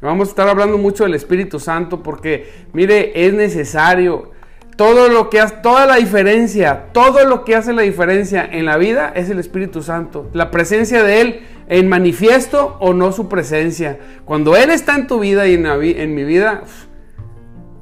Vamos 0.00 0.28
a 0.28 0.30
estar 0.30 0.48
hablando 0.48 0.78
mucho 0.78 1.04
del 1.04 1.14
Espíritu 1.14 1.58
Santo 1.58 2.02
porque, 2.02 2.66
mire, 2.72 3.26
es 3.26 3.34
necesario. 3.34 4.33
Todo 4.76 5.08
lo 5.08 5.30
que 5.30 5.40
hace, 5.40 5.56
toda 5.62 5.86
la 5.86 5.96
diferencia, 5.96 6.86
todo 6.92 7.24
lo 7.24 7.44
que 7.44 7.54
hace 7.54 7.72
la 7.72 7.82
diferencia 7.82 8.44
en 8.50 8.66
la 8.66 8.76
vida 8.76 9.12
es 9.14 9.30
el 9.30 9.38
Espíritu 9.38 9.82
Santo. 9.82 10.28
La 10.32 10.50
presencia 10.50 11.02
de 11.02 11.20
Él 11.20 11.40
en 11.68 11.88
manifiesto 11.88 12.76
o 12.80 12.92
no 12.92 13.12
su 13.12 13.28
presencia. 13.28 13.98
Cuando 14.24 14.56
Él 14.56 14.70
está 14.70 14.96
en 14.96 15.06
tu 15.06 15.20
vida 15.20 15.46
y 15.46 15.54
en, 15.54 16.14
mi 16.14 16.24
vida, 16.24 16.64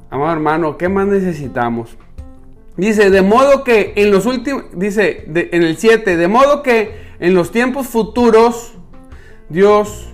amado 0.09 0.33
hermano, 0.33 0.77
¿qué 0.77 0.87
más 0.87 1.07
necesitamos? 1.07 1.97
Dice, 2.77 3.09
de 3.09 3.21
modo 3.21 3.63
que 3.63 3.93
en 3.95 4.11
los 4.11 4.25
últimos, 4.25 4.65
dice 4.73 5.25
en 5.27 5.63
el 5.63 5.77
7, 5.77 6.17
de 6.17 6.27
modo 6.27 6.63
que 6.63 7.13
en 7.19 7.33
los 7.33 7.51
tiempos 7.51 7.87
futuros 7.87 8.73
Dios 9.49 10.09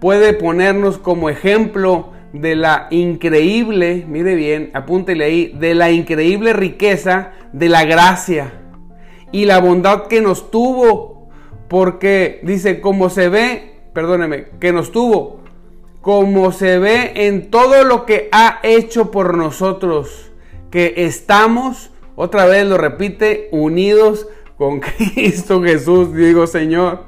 puede 0.00 0.32
ponernos 0.32 0.98
como 0.98 1.28
ejemplo 1.28 2.11
de 2.32 2.56
la 2.56 2.88
increíble, 2.90 4.04
mire 4.08 4.34
bien, 4.34 4.70
apúntele 4.74 5.24
ahí, 5.24 5.54
de 5.58 5.74
la 5.74 5.90
increíble 5.90 6.52
riqueza 6.52 7.32
de 7.52 7.68
la 7.68 7.84
gracia 7.84 8.52
y 9.32 9.44
la 9.44 9.60
bondad 9.60 10.06
que 10.06 10.20
nos 10.20 10.50
tuvo 10.50 11.28
porque 11.68 12.40
dice, 12.42 12.80
como 12.80 13.08
se 13.08 13.28
ve, 13.28 13.80
perdóneme, 13.94 14.48
que 14.60 14.72
nos 14.72 14.92
tuvo, 14.92 15.40
como 16.02 16.52
se 16.52 16.78
ve 16.78 17.12
en 17.14 17.50
todo 17.50 17.84
lo 17.84 18.04
que 18.04 18.28
ha 18.32 18.60
hecho 18.62 19.10
por 19.10 19.36
nosotros, 19.36 20.32
que 20.70 20.94
estamos, 20.98 21.90
otra 22.14 22.44
vez 22.44 22.66
lo 22.66 22.76
repite, 22.76 23.48
unidos 23.52 24.28
con 24.58 24.80
Cristo 25.14 25.62
Jesús. 25.62 26.14
Digo, 26.14 26.46
Señor, 26.46 27.04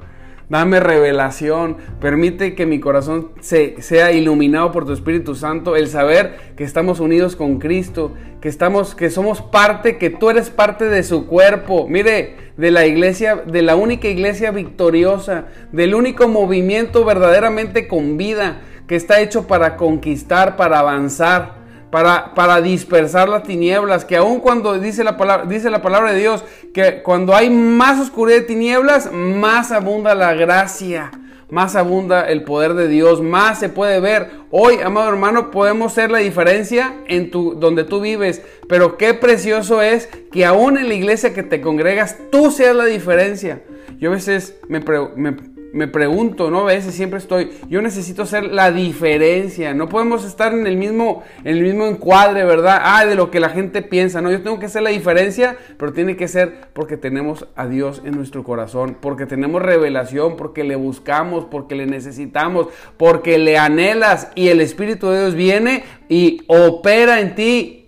Dame 0.49 0.79
revelación, 0.79 1.79
permite 2.01 2.55
que 2.55 2.67
mi 2.67 2.79
corazón 2.79 3.31
se, 3.41 3.81
sea 3.81 4.13
iluminado 4.13 4.73
por 4.73 4.85
tu 4.85 4.93
Espíritu 4.93 5.35
Santo, 5.35 5.75
el 5.75 5.89
saber 5.89 6.37
que 6.57 6.65
estamos 6.65 7.01
unidos 7.01 7.35
con 7.35 7.59
Cristo, 7.59 8.13
que 8.43 8.51
estamos 8.51 8.95
que 8.95 9.09
somos 9.09 9.41
parte, 9.41 9.97
que 9.97 10.11
tú 10.11 10.29
eres 10.29 10.51
parte 10.51 10.85
de 10.87 11.03
su 11.03 11.27
cuerpo. 11.27 11.87
Mire, 11.89 12.37
de 12.57 12.71
la 12.71 12.87
iglesia, 12.87 13.37
de 13.37 13.63
la 13.63 13.75
única 13.75 14.09
iglesia 14.09 14.51
victoriosa, 14.51 15.47
del 15.73 15.95
único 15.95 16.29
movimiento 16.29 17.05
verdaderamente 17.05 17.89
con 17.89 18.17
vida 18.17 18.61
que 18.87 18.97
está 18.97 19.21
hecho 19.21 19.47
para 19.47 19.77
conquistar, 19.77 20.57
para 20.57 20.81
avanzar 20.81 21.64
para, 21.95 22.61
dispersar 22.61 23.29
las 23.29 23.45
tinieblas, 23.45 24.05
que 24.05 24.17
aun 24.17 24.41
cuando 24.41 24.77
dice 24.81 25.05
la, 25.05 25.17
palabra, 25.17 25.47
dice 25.47 25.71
la 25.71 25.81
palabra 25.81 26.13
de 26.13 26.19
Dios, 26.19 26.45
que 26.73 27.03
cuando 27.05 27.37
hay 27.37 27.51
más 27.51 28.01
oscuridad 28.01 28.39
de 28.39 28.47
tinieblas, 28.47 29.13
más 29.13 29.71
abunda 29.71 30.17
la 30.17 30.35
gracia, 30.35 31.13
más 31.51 31.77
abunda 31.77 32.29
el 32.29 32.43
poder 32.43 32.75
de 32.75 32.89
Dios, 32.89 33.23
más 33.23 33.61
se 33.61 33.69
puede 33.69 34.01
ver. 34.01 34.31
Hoy, 34.51 34.81
amado 34.83 35.09
hermano, 35.09 35.53
podemos 35.53 35.93
ser 35.93 36.11
la 36.11 36.19
diferencia 36.19 36.97
en 37.07 37.31
tu, 37.31 37.55
donde 37.55 37.85
tú 37.85 38.01
vives, 38.01 38.43
pero 38.69 38.97
qué 38.97 39.15
precioso 39.15 39.81
es 39.81 40.09
que 40.33 40.45
aún 40.45 40.77
en 40.79 40.89
la 40.89 40.95
iglesia 40.95 41.33
que 41.33 41.45
te 41.45 41.61
congregas, 41.61 42.17
tú 42.33 42.51
seas 42.51 42.75
la 42.75 42.87
diferencia. 42.87 43.63
Yo 44.01 44.11
a 44.11 44.15
veces 44.15 44.57
me, 44.67 44.81
me 45.15 45.54
me 45.75 45.89
pregunto, 45.89 46.53
¿no? 46.53 46.61
A 46.61 46.67
veces 46.67 46.95
siempre 46.95 47.19
estoy, 47.19 47.51
yo 47.69 47.83
necesito 47.83 48.27
ser 48.27 48.45
la 48.45 48.71
diferencia, 48.71 49.75
no 49.75 49.89
podemos 49.89 50.25
estar 50.25 50.53
en 50.53 50.69
el 50.69 50.77
mismo, 50.77 51.25
en 51.43 51.57
el 51.57 51.63
mismo 51.65 51.87
encuadre, 51.87 52.45
¿verdad? 52.45 52.81
Ah, 52.81 53.05
de 53.05 53.17
lo 53.17 53.33
que 53.33 53.41
la 53.41 53.49
gente 53.49 53.83
piensa, 53.83 54.21
no, 54.21 54.31
yo 54.31 54.41
tengo 54.41 54.61
que 54.61 54.69
ser 54.69 54.83
la 54.83 54.91
diferencia, 54.91 55.57
pero 55.77 55.93
tiene 55.93 56.17
que 56.17 56.29
ser 56.29 56.69
porque 56.75 56.97
tenemos 56.97 57.49
a 57.57 57.67
Dios 57.67 58.03
en 58.05 58.15
nuestro 58.15 58.45
corazón, 58.45 58.97
porque 59.01 59.27
tenemos 59.27 59.63
revelación, 59.63 60.37
porque 60.37 60.63
le 60.63 60.77
buscamos, 60.77 61.45
porque 61.47 61.75
le 61.75 61.87
necesitamos, 61.87 62.69
porque 62.97 63.39
le 63.39 63.59
anhelas 63.59 64.31
y 64.37 64.51
el 64.51 64.61
Espíritu 64.61 65.11
de 65.11 65.23
Dios 65.23 65.35
viene 65.35 65.83
y 66.09 66.45
opera 66.47 67.19
en 67.19 67.35
ti, 67.35 67.85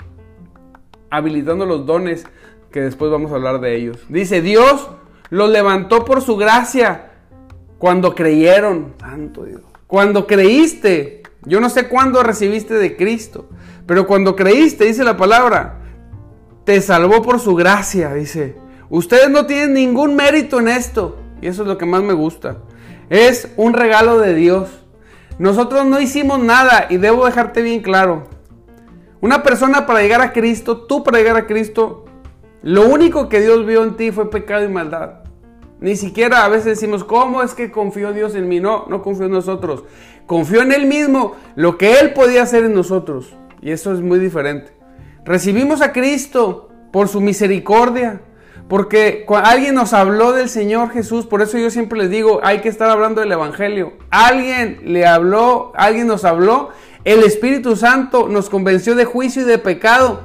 habilitando 1.09 1.67
los 1.67 1.87
dones 1.87 2.27
que 2.73 2.81
después 2.81 3.13
vamos 3.13 3.31
a 3.31 3.37
hablar 3.37 3.61
de 3.61 3.77
ellos. 3.77 3.99
Dice, 4.09 4.43
Dios 4.43 4.91
los 5.31 5.51
levantó 5.51 6.05
por 6.05 6.21
su 6.21 6.37
gracia 6.37 7.13
cuando 7.79 8.15
creyeron, 8.15 8.95
santo 8.99 9.45
Dios. 9.45 9.63
Cuando 9.87 10.27
creíste, 10.27 11.23
yo 11.45 11.61
no 11.61 11.71
sé 11.71 11.89
cuándo 11.89 12.23
recibiste 12.23 12.75
de 12.75 12.97
Cristo, 12.97 13.49
pero 13.87 14.07
cuando 14.07 14.35
creíste, 14.35 14.85
dice 14.85 15.05
la 15.05 15.17
palabra, 15.17 15.81
te 16.65 16.81
salvó 16.81 17.23
por 17.23 17.39
su 17.39 17.55
gracia, 17.55 18.13
dice. 18.15 18.57
Ustedes 18.89 19.31
no 19.31 19.47
tienen 19.47 19.75
ningún 19.75 20.17
mérito 20.17 20.59
en 20.59 20.69
esto, 20.69 21.19
y 21.41 21.47
eso 21.47 21.63
es 21.63 21.69
lo 21.69 21.79
que 21.79 21.87
más 21.87 22.03
me 22.03 22.15
gusta. 22.15 22.59
Es 23.11 23.53
un 23.57 23.73
regalo 23.73 24.19
de 24.19 24.35
Dios. 24.35 24.69
Nosotros 25.39 25.87
no 25.87 26.01
hicimos 26.01 26.41
nada, 26.41 26.87
y 26.91 26.97
debo 26.97 27.27
dejarte 27.27 27.63
bien 27.63 27.83
claro. 27.83 28.25
Una 29.21 29.43
persona 29.43 29.87
para 29.87 30.03
llegar 30.03 30.21
a 30.21 30.33
Cristo, 30.33 30.87
tú 30.87 31.05
para 31.05 31.19
llegar 31.19 31.37
a 31.37 31.47
Cristo, 31.47 32.07
lo 32.63 32.89
único 32.89 33.29
que 33.29 33.41
Dios 33.41 33.65
vio 33.67 33.85
en 33.85 33.97
ti 33.97 34.11
fue 34.11 34.31
pecado 34.31 34.65
y 34.65 34.69
maldad. 34.69 35.26
Ni 35.81 35.97
siquiera 35.97 36.45
a 36.45 36.49
veces 36.49 36.65
decimos, 36.65 37.05
¿cómo 37.05 37.43
es 37.43 37.55
que 37.55 37.71
confió 37.71 38.13
Dios 38.13 38.35
en 38.35 38.49
mí? 38.49 38.61
No, 38.61 38.87
no 38.89 39.03
confió 39.03 39.27
en 39.27 39.33
nosotros. 39.33 39.85
Confió 40.27 40.63
en 40.63 40.73
Él 40.73 40.87
mismo, 40.87 41.35
lo 41.55 41.77
que 41.77 42.01
Él 42.01 42.13
podía 42.13 42.43
hacer 42.43 42.65
en 42.65 42.75
nosotros. 42.75 43.37
Y 43.61 43.71
eso 43.71 43.93
es 43.93 44.01
muy 44.01 44.19
diferente. 44.19 44.73
Recibimos 45.25 45.83
a 45.83 45.93
Cristo 45.93 46.71
por 46.93 47.09
su 47.09 47.21
misericordia. 47.21 48.23
Porque 48.69 49.25
alguien 49.45 49.77
nos 49.77 49.93
habló 49.93 50.33
del 50.33 50.49
Señor 50.49 50.91
Jesús, 50.91 51.25
por 51.25 51.41
eso 51.41 51.57
yo 51.57 51.71
siempre 51.71 52.01
les 52.01 52.11
digo, 52.11 52.41
hay 52.43 52.63
que 52.63 52.69
estar 52.69 52.91
hablando 52.91 53.21
del 53.21 53.31
Evangelio. 53.31 53.93
Alguien 54.11 54.81
le 54.83 55.07
habló, 55.07 55.73
alguien 55.77 56.09
nos 56.09 56.25
habló, 56.25 56.71
el 57.05 57.23
Espíritu 57.23 57.77
Santo 57.77 58.27
nos 58.29 58.51
convenció 58.51 58.97
de 58.97 59.05
juicio 59.05 59.43
y 59.43 59.45
de 59.45 59.59
pecado. 59.59 60.23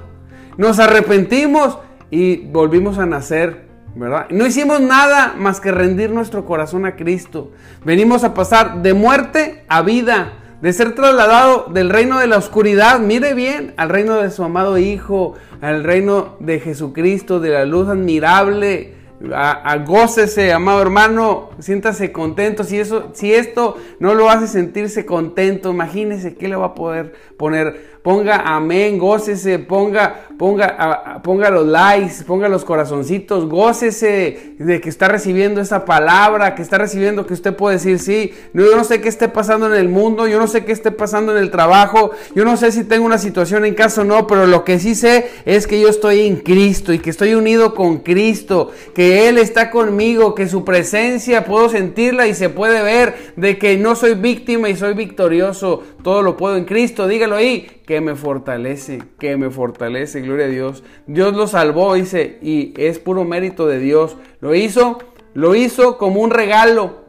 Nos 0.57 0.79
arrepentimos 0.79 1.77
y 2.09 2.37
volvimos 2.37 2.97
a 2.97 3.05
nacer 3.05 3.70
no 3.95 4.45
hicimos 4.45 4.79
nada 4.79 5.35
más 5.37 5.59
que 5.59 5.71
rendir 5.71 6.11
nuestro 6.11 6.45
corazón 6.45 6.85
a 6.85 6.95
Cristo. 6.95 7.51
Venimos 7.83 8.23
a 8.23 8.33
pasar 8.33 8.81
de 8.81 8.93
muerte 8.93 9.65
a 9.67 9.81
vida, 9.81 10.33
de 10.61 10.71
ser 10.73 10.95
trasladado 10.95 11.65
del 11.73 11.89
reino 11.89 12.19
de 12.19 12.27
la 12.27 12.37
oscuridad, 12.37 12.99
mire 12.99 13.33
bien, 13.33 13.73
al 13.77 13.89
reino 13.89 14.15
de 14.15 14.31
su 14.31 14.43
amado 14.43 14.77
Hijo, 14.77 15.33
al 15.59 15.83
reino 15.83 16.37
de 16.39 16.59
Jesucristo, 16.59 17.39
de 17.39 17.49
la 17.49 17.65
luz 17.65 17.89
admirable. 17.89 18.95
A, 19.35 19.77
gócese, 19.85 20.51
amado 20.51 20.81
hermano, 20.81 21.51
siéntase 21.59 22.11
contento. 22.11 22.63
Si, 22.63 22.79
eso, 22.79 23.11
si 23.13 23.31
esto 23.33 23.77
no 23.99 24.15
lo 24.15 24.31
hace 24.31 24.47
sentirse 24.47 25.05
contento, 25.05 25.69
imagínese 25.69 26.33
qué 26.35 26.47
le 26.47 26.55
va 26.55 26.67
a 26.67 26.73
poder 26.73 27.13
poner 27.37 27.99
ponga 28.03 28.37
amén, 28.55 28.97
gócese, 28.97 29.59
ponga, 29.59 30.25
ponga, 30.37 31.21
ponga 31.23 31.51
los 31.51 31.67
likes, 31.67 32.23
ponga 32.25 32.49
los 32.49 32.65
corazoncitos, 32.65 33.47
gócese 33.47 34.55
de 34.57 34.81
que 34.81 34.89
está 34.89 35.07
recibiendo 35.07 35.61
esa 35.61 35.85
palabra, 35.85 36.55
que 36.55 36.63
está 36.63 36.79
recibiendo 36.79 37.27
que 37.27 37.33
usted 37.33 37.55
puede 37.55 37.75
decir, 37.75 37.99
sí, 37.99 38.33
yo 38.53 38.75
no 38.75 38.83
sé 38.83 39.01
qué 39.01 39.09
esté 39.09 39.27
pasando 39.27 39.67
en 39.67 39.75
el 39.75 39.87
mundo, 39.87 40.27
yo 40.27 40.39
no 40.39 40.47
sé 40.47 40.65
qué 40.65 40.71
esté 40.71 40.91
pasando 40.91 41.35
en 41.35 41.43
el 41.43 41.51
trabajo, 41.51 42.11
yo 42.33 42.43
no 42.43 42.57
sé 42.57 42.71
si 42.71 42.83
tengo 42.85 43.05
una 43.05 43.19
situación 43.19 43.65
en 43.65 43.75
casa 43.75 44.01
o 44.01 44.03
no, 44.03 44.25
pero 44.25 44.47
lo 44.47 44.63
que 44.63 44.79
sí 44.79 44.95
sé 44.95 45.29
es 45.45 45.67
que 45.67 45.79
yo 45.79 45.87
estoy 45.87 46.21
en 46.21 46.37
Cristo 46.37 46.93
y 46.93 46.99
que 46.99 47.11
estoy 47.11 47.35
unido 47.35 47.75
con 47.75 47.99
Cristo, 47.99 48.71
que 48.95 49.29
Él 49.29 49.37
está 49.37 49.69
conmigo, 49.69 50.33
que 50.33 50.47
su 50.47 50.65
presencia 50.65 51.45
puedo 51.45 51.69
sentirla 51.69 52.25
y 52.25 52.33
se 52.33 52.49
puede 52.49 52.81
ver, 52.81 53.33
de 53.35 53.59
que 53.59 53.77
no 53.77 53.95
soy 53.95 54.15
víctima 54.15 54.69
y 54.69 54.75
soy 54.75 54.95
victorioso, 54.95 55.83
todo 56.03 56.23
lo 56.23 56.35
puedo 56.35 56.57
en 56.57 56.65
Cristo, 56.65 57.07
dígalo 57.07 57.35
ahí, 57.35 57.67
que 57.91 57.99
me 57.99 58.15
fortalece, 58.15 59.03
que 59.19 59.35
me 59.35 59.49
fortalece, 59.49 60.21
gloria 60.21 60.45
a 60.45 60.47
Dios. 60.47 60.81
Dios 61.07 61.35
lo 61.35 61.45
salvó, 61.45 61.93
dice, 61.95 62.39
y 62.41 62.73
es 62.77 62.99
puro 62.99 63.25
mérito 63.25 63.67
de 63.67 63.79
Dios. 63.79 64.15
Lo 64.39 64.55
hizo, 64.55 64.99
lo 65.33 65.55
hizo 65.55 65.97
como 65.97 66.21
un 66.21 66.29
regalo. 66.29 67.01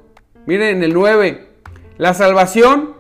Miren 0.45 0.79
en 0.79 0.83
el 0.83 0.93
9, 0.93 1.47
la 1.99 2.15
salvación 2.15 2.95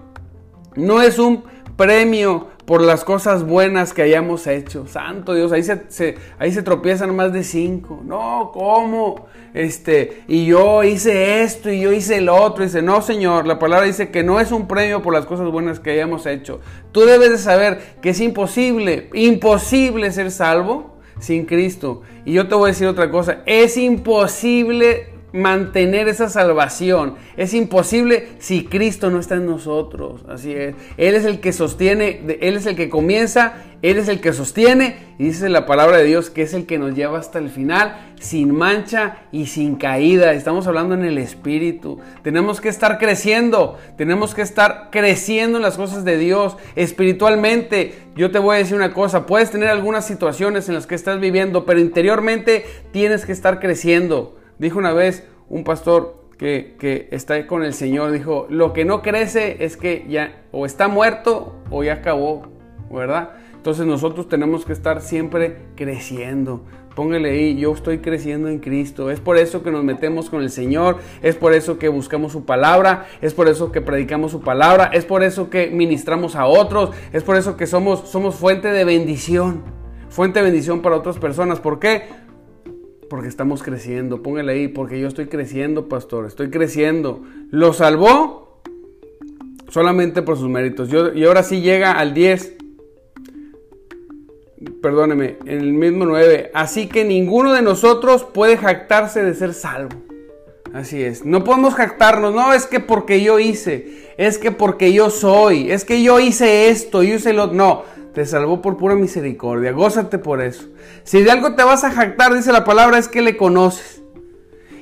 no 0.76 1.02
es 1.02 1.18
un 1.18 1.42
premio 1.76 2.50
por 2.64 2.80
las 2.80 3.04
cosas 3.04 3.44
buenas 3.44 3.92
que 3.92 4.02
hayamos 4.02 4.46
hecho. 4.46 4.86
Santo 4.86 5.34
Dios, 5.34 5.52
ahí 5.52 5.62
se, 5.62 6.16
ahí 6.38 6.52
se 6.52 6.62
tropiezan 6.62 7.14
más 7.14 7.32
de 7.32 7.44
cinco. 7.44 8.00
No, 8.04 8.50
¿cómo? 8.52 9.26
Este, 9.54 10.22
y 10.28 10.46
yo 10.46 10.82
hice 10.84 11.42
esto 11.42 11.70
y 11.70 11.80
yo 11.80 11.92
hice 11.92 12.18
el 12.18 12.28
otro. 12.28 12.64
Dice, 12.64 12.82
no, 12.82 13.02
Señor, 13.02 13.46
la 13.46 13.58
palabra 13.58 13.86
dice 13.86 14.10
que 14.10 14.22
no 14.22 14.40
es 14.40 14.52
un 14.52 14.68
premio 14.68 15.02
por 15.02 15.12
las 15.12 15.26
cosas 15.26 15.50
buenas 15.50 15.80
que 15.80 15.90
hayamos 15.90 16.26
hecho. 16.26 16.60
Tú 16.92 17.00
debes 17.00 17.30
de 17.30 17.38
saber 17.38 17.80
que 18.00 18.10
es 18.10 18.20
imposible, 18.20 19.10
imposible 19.12 20.10
ser 20.12 20.30
salvo 20.30 20.98
sin 21.18 21.46
Cristo. 21.46 22.02
Y 22.24 22.32
yo 22.32 22.48
te 22.48 22.54
voy 22.54 22.66
a 22.66 22.72
decir 22.72 22.86
otra 22.86 23.10
cosa, 23.10 23.38
es 23.46 23.76
imposible 23.76 25.11
mantener 25.32 26.08
esa 26.08 26.28
salvación. 26.28 27.14
Es 27.36 27.54
imposible 27.54 28.28
si 28.38 28.64
Cristo 28.64 29.10
no 29.10 29.18
está 29.18 29.36
en 29.36 29.46
nosotros. 29.46 30.22
Así 30.28 30.52
es. 30.52 30.74
Él 30.96 31.14
es 31.14 31.24
el 31.24 31.40
que 31.40 31.52
sostiene, 31.52 32.20
Él 32.40 32.56
es 32.56 32.66
el 32.66 32.76
que 32.76 32.88
comienza, 32.88 33.54
Él 33.82 33.98
es 33.98 34.08
el 34.08 34.20
que 34.20 34.32
sostiene. 34.32 35.12
Y 35.18 35.24
dice 35.24 35.48
la 35.48 35.66
palabra 35.66 35.98
de 35.98 36.04
Dios 36.04 36.30
que 36.30 36.42
es 36.42 36.54
el 36.54 36.66
que 36.66 36.78
nos 36.78 36.94
lleva 36.94 37.18
hasta 37.18 37.38
el 37.38 37.48
final, 37.48 38.12
sin 38.20 38.54
mancha 38.54 39.18
y 39.32 39.46
sin 39.46 39.76
caída. 39.76 40.32
Estamos 40.32 40.66
hablando 40.66 40.94
en 40.94 41.04
el 41.04 41.18
Espíritu. 41.18 42.00
Tenemos 42.22 42.60
que 42.60 42.68
estar 42.68 42.98
creciendo. 42.98 43.78
Tenemos 43.96 44.34
que 44.34 44.42
estar 44.42 44.88
creciendo 44.90 45.58
en 45.58 45.62
las 45.62 45.76
cosas 45.76 46.04
de 46.04 46.18
Dios. 46.18 46.56
Espiritualmente, 46.76 47.94
yo 48.16 48.30
te 48.30 48.38
voy 48.38 48.56
a 48.56 48.58
decir 48.58 48.76
una 48.76 48.92
cosa. 48.92 49.26
Puedes 49.26 49.50
tener 49.50 49.68
algunas 49.68 50.06
situaciones 50.06 50.68
en 50.68 50.74
las 50.74 50.86
que 50.86 50.94
estás 50.94 51.20
viviendo, 51.20 51.64
pero 51.64 51.80
interiormente 51.80 52.64
tienes 52.92 53.24
que 53.24 53.32
estar 53.32 53.60
creciendo. 53.60 54.41
Dijo 54.62 54.78
una 54.78 54.92
vez 54.92 55.26
un 55.48 55.64
pastor 55.64 56.22
que, 56.38 57.08
está 57.10 57.48
con 57.48 57.64
el 57.64 57.74
Señor, 57.74 58.12
dijo, 58.12 58.46
lo 58.48 58.72
que 58.72 58.84
no 58.84 59.02
crece 59.02 59.56
es 59.64 59.76
que 59.76 60.06
ya 60.08 60.44
o 60.52 60.66
está 60.66 60.86
muerto 60.86 61.56
o 61.68 61.82
ya 61.82 61.94
acabó, 61.94 62.46
¿verdad? 62.88 63.30
Entonces 63.56 63.86
nosotros 63.86 64.28
tenemos 64.28 64.64
que 64.64 64.72
estar 64.72 65.00
siempre 65.00 65.56
creciendo. 65.74 66.62
Póngale 66.94 67.30
ahí, 67.32 67.56
yo 67.56 67.72
estoy 67.72 67.98
creciendo 67.98 68.48
en 68.48 68.60
Cristo. 68.60 69.10
Es 69.10 69.18
por 69.18 69.36
eso 69.36 69.64
que 69.64 69.72
nos 69.72 69.82
metemos 69.82 70.30
con 70.30 70.42
el 70.42 70.50
Señor, 70.50 70.98
es 71.22 71.34
por 71.34 71.54
eso 71.54 71.80
que 71.80 71.88
buscamos 71.88 72.30
su 72.30 72.44
palabra, 72.44 73.06
es 73.20 73.34
por 73.34 73.48
eso 73.48 73.72
que 73.72 73.80
predicamos 73.80 74.30
su 74.30 74.42
palabra, 74.42 74.90
es 74.92 75.04
por 75.04 75.24
eso 75.24 75.50
que 75.50 75.72
ministramos 75.72 76.36
a 76.36 76.46
otros, 76.46 76.90
es 77.12 77.24
por 77.24 77.34
eso 77.34 77.56
que 77.56 77.66
somos, 77.66 78.08
somos 78.08 78.36
fuente 78.36 78.68
de 78.68 78.84
bendición, 78.84 79.64
fuente 80.08 80.38
de 80.38 80.44
bendición 80.44 80.82
para 80.82 80.94
otras 80.94 81.18
personas. 81.18 81.58
¿Por 81.58 81.80
qué? 81.80 82.21
Porque 83.12 83.28
estamos 83.28 83.62
creciendo. 83.62 84.22
Póngale 84.22 84.52
ahí, 84.52 84.68
porque 84.68 84.98
yo 84.98 85.06
estoy 85.06 85.26
creciendo, 85.26 85.86
pastor. 85.86 86.24
Estoy 86.24 86.48
creciendo. 86.48 87.22
Lo 87.50 87.74
salvó 87.74 88.62
solamente 89.68 90.22
por 90.22 90.38
sus 90.38 90.48
méritos. 90.48 90.88
y 91.14 91.22
ahora 91.22 91.42
sí 91.42 91.60
llega 91.60 91.92
al 91.92 92.14
10. 92.14 92.56
Perdóneme, 94.80 95.36
en 95.44 95.60
el 95.60 95.74
mismo 95.74 96.06
9. 96.06 96.52
Así 96.54 96.88
que 96.88 97.04
ninguno 97.04 97.52
de 97.52 97.60
nosotros 97.60 98.24
puede 98.24 98.56
jactarse 98.56 99.22
de 99.22 99.34
ser 99.34 99.52
salvo. 99.52 99.94
Así 100.72 101.02
es. 101.02 101.26
No 101.26 101.44
podemos 101.44 101.74
jactarnos. 101.74 102.34
No, 102.34 102.54
es 102.54 102.64
que 102.64 102.80
porque 102.80 103.22
yo 103.22 103.38
hice. 103.38 104.08
Es 104.16 104.38
que 104.38 104.52
porque 104.52 104.94
yo 104.94 105.10
soy. 105.10 105.70
Es 105.70 105.84
que 105.84 106.02
yo 106.02 106.18
hice 106.18 106.70
esto. 106.70 107.02
Yo 107.02 107.16
hice 107.16 107.34
lo. 107.34 107.48
No 107.48 107.84
te 108.12 108.26
salvó 108.26 108.60
por 108.60 108.76
pura 108.76 108.94
misericordia. 108.94 109.72
Gózate 109.72 110.18
por 110.18 110.42
eso. 110.42 110.68
Si 111.04 111.22
de 111.22 111.30
algo 111.30 111.54
te 111.54 111.64
vas 111.64 111.84
a 111.84 111.90
jactar, 111.90 112.34
dice 112.34 112.52
la 112.52 112.64
palabra, 112.64 112.98
es 112.98 113.08
que 113.08 113.22
le 113.22 113.36
conoces. 113.36 114.02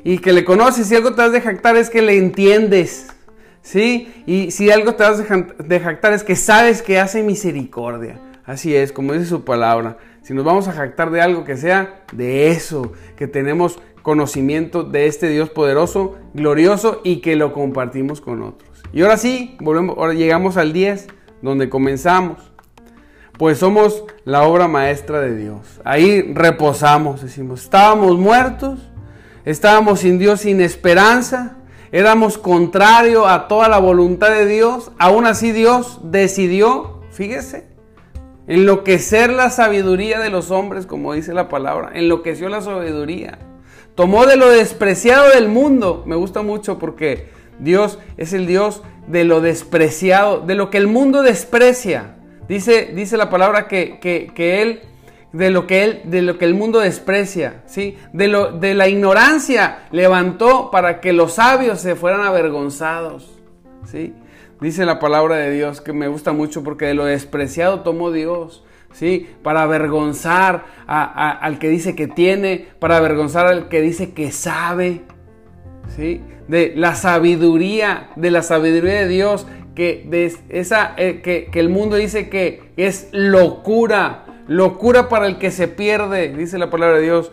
Y 0.03 0.19
que 0.19 0.33
le 0.33 0.45
conoces, 0.45 0.87
si 0.87 0.97
algo 0.97 1.15
te 1.15 1.23
vas 1.23 1.35
a 1.35 1.41
jactar 1.41 1.77
es 1.77 1.91
que 1.91 2.03
le 2.03 2.17
entiendes. 2.17 3.09
¿Sí? 3.63 4.13
Y 4.27 4.51
si 4.51 4.71
algo 4.71 4.95
te 4.95 5.05
vas 5.05 5.21
a 5.21 5.25
jactar 5.25 6.13
es 6.13 6.25
que 6.25 6.35
sabes 6.35 6.83
que 6.83 6.99
hace 6.99 7.23
misericordia. 7.23 8.21
Así 8.45 8.75
es, 8.75 8.91
como 8.91 9.13
dice 9.13 9.27
su 9.27 9.45
palabra. 9.45 9.99
Si 10.23 10.35
nos 10.35 10.45
vamos 10.45 10.67
a 10.67 10.73
jactar 10.73 11.11
de 11.11 11.21
algo 11.21 11.45
que 11.45 11.57
sea 11.57 12.03
de 12.13 12.51
eso, 12.51 12.93
que 13.17 13.27
tenemos 13.27 13.79
conocimiento 14.03 14.83
de 14.83 15.07
este 15.07 15.29
Dios 15.29 15.51
poderoso, 15.51 16.17
glorioso 16.35 17.01
y 17.05 17.21
que 17.21 17.37
lo 17.37 17.53
compartimos 17.53 18.21
con 18.21 18.43
otros. 18.43 18.71
Y 18.93 19.03
ahora 19.03 19.19
sí, 19.19 19.57
volvemos, 19.61 19.97
ahora 19.99 20.15
llegamos 20.15 20.57
al 20.57 20.73
10, 20.73 21.09
donde 21.43 21.69
comenzamos 21.69 22.50
pues 23.41 23.57
somos 23.57 24.05
la 24.27 24.43
obra 24.43 24.69
maestra 24.69 25.23
de 25.23 25.35
Dios. 25.35 25.81
Ahí 25.83 26.31
reposamos, 26.35 27.23
decimos, 27.23 27.63
estábamos 27.63 28.19
muertos, 28.19 28.81
estábamos 29.47 30.01
sin 30.01 30.19
Dios, 30.19 30.43
sin 30.43 30.61
esperanza, 30.61 31.57
éramos 31.91 32.37
contrario 32.37 33.27
a 33.27 33.49
toda 33.49 33.71
la 33.71 33.79
voluntad 33.79 34.29
de 34.29 34.45
Dios, 34.45 34.93
aún 34.99 35.25
así 35.25 35.53
Dios 35.53 36.01
decidió, 36.03 37.01
fíjese, 37.13 37.65
enloquecer 38.47 39.33
la 39.33 39.49
sabiduría 39.49 40.19
de 40.19 40.29
los 40.29 40.51
hombres, 40.51 40.85
como 40.85 41.15
dice 41.15 41.33
la 41.33 41.49
palabra, 41.49 41.93
enloqueció 41.95 42.51
la 42.51 42.61
sabiduría. 42.61 43.39
Tomó 43.95 44.27
de 44.27 44.37
lo 44.37 44.51
despreciado 44.51 45.31
del 45.31 45.49
mundo, 45.49 46.03
me 46.05 46.15
gusta 46.15 46.43
mucho 46.43 46.79
porque 46.79 47.31
Dios 47.59 48.01
es 48.19 48.35
el 48.35 48.47
Dios 48.47 48.83
de 49.07 49.25
lo 49.25 49.41
despreciado, 49.41 50.41
de 50.41 50.57
lo 50.57 50.69
que 50.69 50.77
el 50.77 50.89
mundo 50.89 51.23
desprecia. 51.23 52.17
Dice, 52.51 52.91
dice 52.97 53.17
la 53.17 53.31
palabra 53.31 53.69
que, 53.69 54.33
Él, 54.37 54.81
de 55.33 55.51
lo 55.51 55.69
que 55.69 55.85
Él, 55.85 56.01
de 56.03 56.21
lo 56.21 56.37
que 56.37 56.47
el 56.47 56.55
mundo 56.55 56.81
desprecia, 56.81 57.63
¿sí? 57.65 57.97
De, 58.13 58.27
lo, 58.27 58.51
de 58.51 58.75
la 58.75 58.89
ignorancia 58.89 59.85
levantó 59.93 60.73
para 60.73 61.01
que 61.01 61.13
los 61.13 61.35
sabios 61.35 61.81
se 61.81 61.95
fueran 61.95 62.23
avergonzados, 62.23 63.39
¿sí? 63.85 64.15
Dice 64.61 64.85
la 64.85 64.99
palabra 64.99 65.37
de 65.37 65.53
Dios 65.53 65.81
que 65.81 65.93
me 65.93 66.09
gusta 66.09 66.33
mucho 66.33 66.65
porque 66.65 66.87
de 66.87 66.95
lo 66.95 67.05
despreciado 67.05 67.83
tomó 67.83 68.11
Dios. 68.11 68.65
¿sí? 68.95 69.29
Para 69.45 69.63
avergonzar 69.63 70.65
al 70.89 71.61
que 71.61 71.69
dice 71.69 71.95
que 71.95 72.09
tiene, 72.09 72.67
para 72.81 72.97
avergonzar 72.97 73.47
al 73.47 73.69
que 73.69 73.81
dice 73.81 74.13
que 74.13 74.33
sabe, 74.33 75.03
¿sí? 75.97 76.21
De 76.49 76.73
la 76.75 76.97
sabiduría, 76.97 78.11
de 78.17 78.33
la 78.33 78.43
sabiduría 78.43 78.95
de 78.95 79.07
Dios 79.09 79.47
que, 79.75 80.33
esa, 80.49 80.95
eh, 80.97 81.21
que, 81.23 81.61
el 81.61 81.69
mundo 81.69 81.97
dice 81.97 82.29
que 82.29 82.73
es 82.77 83.09
locura, 83.13 84.25
locura 84.47 85.09
para 85.09 85.27
el 85.27 85.39
que 85.39 85.51
se 85.51 85.69
pierde, 85.69 86.35
dice 86.35 86.59
la 86.59 86.71
palabra 86.71 86.97
de 86.97 87.03
Dios, 87.03 87.33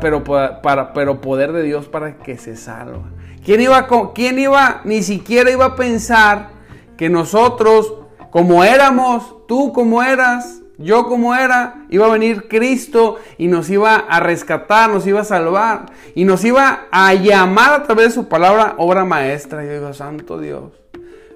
pero, 0.00 0.24
para, 0.24 0.92
pero 0.92 1.20
poder 1.20 1.52
de 1.52 1.62
Dios 1.62 1.88
para 1.88 2.18
que 2.18 2.36
se 2.36 2.56
salva. 2.56 3.10
¿Quién 3.44 3.62
iba, 3.62 3.88
¿Quién 4.14 4.38
iba, 4.38 4.82
ni 4.84 5.02
siquiera 5.02 5.50
iba 5.50 5.64
a 5.64 5.76
pensar 5.76 6.50
que 6.98 7.08
nosotros, 7.08 7.94
como 8.30 8.62
éramos, 8.62 9.46
tú 9.48 9.72
como 9.72 10.02
eras, 10.02 10.60
yo 10.80 11.08
como 11.08 11.34
era, 11.34 11.84
iba 11.90 12.06
a 12.06 12.10
venir 12.10 12.48
Cristo 12.48 13.16
y 13.36 13.48
nos 13.48 13.68
iba 13.68 13.96
a 13.96 14.20
rescatar, 14.20 14.90
nos 14.90 15.06
iba 15.06 15.20
a 15.20 15.24
salvar 15.24 15.86
y 16.14 16.24
nos 16.24 16.42
iba 16.44 16.86
a 16.90 17.12
llamar 17.14 17.74
a 17.74 17.82
través 17.84 18.06
de 18.06 18.12
su 18.12 18.28
palabra 18.28 18.74
obra 18.78 19.04
maestra. 19.04 19.62
Yo 19.64 19.72
digo, 19.72 19.92
Santo 19.92 20.38
Dios. 20.38 20.72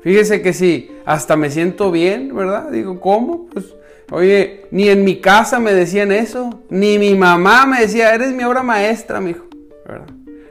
Fíjese 0.04 0.42
que 0.42 0.52
sí, 0.52 0.90
hasta 1.06 1.34
me 1.34 1.50
siento 1.50 1.90
bien, 1.90 2.36
¿verdad? 2.36 2.70
Digo, 2.70 3.00
¿cómo? 3.00 3.46
Pues, 3.46 3.74
oye, 4.10 4.66
ni 4.70 4.90
en 4.90 5.02
mi 5.02 5.18
casa 5.18 5.58
me 5.58 5.72
decían 5.72 6.12
eso, 6.12 6.60
ni 6.68 6.98
mi 6.98 7.14
mamá 7.14 7.64
me 7.64 7.80
decía, 7.80 8.14
eres 8.14 8.32
mi 8.32 8.44
obra 8.44 8.62
maestra, 8.62 9.18
mijo, 9.22 9.46
¿verdad? 9.88 10.08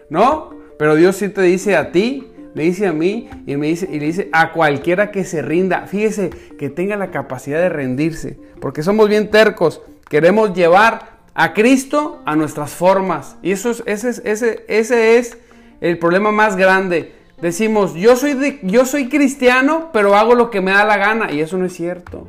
No, 0.10 0.56
pero 0.80 0.96
Dios 0.96 1.18
sí 1.18 1.30
te 1.30 1.44
dice 1.44 1.76
a 1.76 1.92
ti, 1.92 2.32
me 2.56 2.64
dice 2.64 2.88
a 2.88 2.94
mí 2.94 3.30
y 3.46 3.56
me 3.56 3.68
dice 3.68 3.88
y 3.92 4.00
le 4.00 4.08
dice 4.08 4.30
a 4.32 4.54
cualquiera 4.54 5.12
que 5.12 5.24
se 5.24 5.44
rinda. 5.44 5.86
Fíjese 5.86 6.32
que 6.58 6.72
tenga 6.72 6.96
la 6.98 7.12
capacidad 7.12 7.60
de 7.60 7.70
rendirse, 7.70 8.40
porque 8.60 8.82
somos 8.82 9.08
bien 9.08 9.30
tercos. 9.30 9.84
Queremos 10.10 10.56
llevar 10.56 11.20
a 11.36 11.54
Cristo 11.54 12.24
a 12.26 12.36
nuestras 12.36 12.72
formas 12.72 13.38
y 13.44 13.52
eso 13.52 13.70
es, 13.70 13.84
ese, 13.86 14.20
ese, 14.28 14.66
ese 14.68 15.18
es 15.20 15.38
el 15.80 16.00
problema 16.00 16.32
más 16.32 16.56
grande 16.56 17.22
Decimos, 17.42 17.94
yo 17.96 18.16
soy, 18.16 18.60
yo 18.64 18.86
soy 18.86 19.10
cristiano, 19.10 19.90
pero 19.92 20.16
hago 20.16 20.36
lo 20.36 20.50
que 20.50 20.62
me 20.62 20.72
da 20.72 20.86
la 20.86 20.98
gana. 20.98 21.32
Y 21.32 21.42
eso 21.42 21.58
no 21.58 21.66
es 21.66 21.74
cierto. 21.74 22.28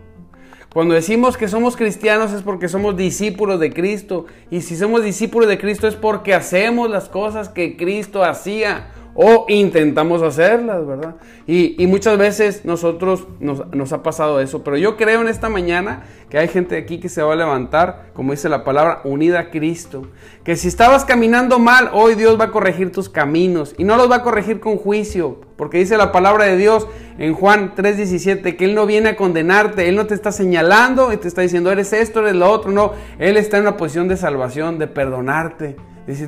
Cuando 0.73 0.95
decimos 0.95 1.37
que 1.37 1.47
somos 1.47 1.77
cristianos 1.77 2.33
es 2.33 2.43
porque 2.43 2.69
somos 2.69 2.97
discípulos 2.97 3.61
de 3.61 3.73
Cristo. 3.73 4.27
Y 4.51 4.63
si 4.63 4.77
somos 4.77 5.05
discípulos 5.05 5.49
de 5.49 5.57
Cristo 5.57 5.87
es 5.87 5.95
porque 5.95 6.35
hacemos 6.35 6.91
las 6.91 7.09
cosas 7.09 7.49
que 7.49 7.77
Cristo 7.77 8.25
hacía 8.25 8.89
o 9.15 9.47
intentamos 9.49 10.23
hacerlas, 10.23 10.87
¿verdad? 10.87 11.17
Y, 11.47 11.87
muchas 11.87 12.19
veces 12.19 12.65
nosotros 12.65 13.27
nos, 13.39 13.67
nos, 13.73 13.93
ha 13.93 14.03
pasado 14.03 14.41
eso, 14.41 14.65
pero 14.65 14.77
yo 14.77 14.97
creo 14.97 15.21
en 15.21 15.29
esta 15.29 15.49
mañana 15.49 16.03
que 16.29 16.39
hay 16.39 16.49
gente 16.49 16.77
aquí 16.77 16.99
que 16.99 17.09
se 17.09 17.23
va 17.23 17.35
a 17.35 17.37
levantar, 17.37 18.07
como 18.13 18.33
dice 18.33 18.49
la 18.49 18.65
palabra, 18.65 19.03
unida 19.05 19.39
a 19.39 19.51
Cristo. 19.51 20.07
Que 20.43 20.57
si 20.57 20.67
estabas 20.67 21.05
caminando 21.05 21.59
mal, 21.59 21.91
hoy 21.93 22.17
Dios 22.17 22.41
va 22.41 22.47
a 22.47 22.51
corregir 22.51 22.91
tus 22.91 23.09
caminos 23.09 23.75
y 23.79 23.85
no 23.85 23.97
los 23.97 24.11
va 24.11 24.17
a 24.17 24.23
corregir 24.23 24.59
con 24.59 24.79
juicio, 24.79 25.41
porque 25.57 25.79
dice 25.79 25.97
la 25.97 26.11
palabra 26.11 26.47
de 26.47 26.57
Dios 26.57 26.89
en 27.19 27.35
Juan 27.35 27.75
3:17 27.77 28.57
que 28.57 28.65
Él 28.65 28.75
no 28.75 28.87
viene 28.87 29.11
a 29.11 29.17
condenarte, 29.17 29.89
Él 29.89 29.95
no 29.95 30.07
te 30.07 30.15
está 30.15 30.33
señalando 30.33 31.13
y 31.13 31.19
te 31.19 31.29
está 31.29 31.43
diciendo 31.43 31.71
eres 31.71 31.93
esto, 31.93 32.21
eres 32.21 32.35
lo 32.35 32.51
otro, 32.51 32.73
no, 32.73 32.93
Él 33.19 33.37
está 33.37 33.59
en 33.59 33.63
una 33.63 33.77
posición 33.77 34.09
de 34.09 34.17
salvación, 34.17 34.79
de 34.79 34.89
perdonarte. 34.89 35.77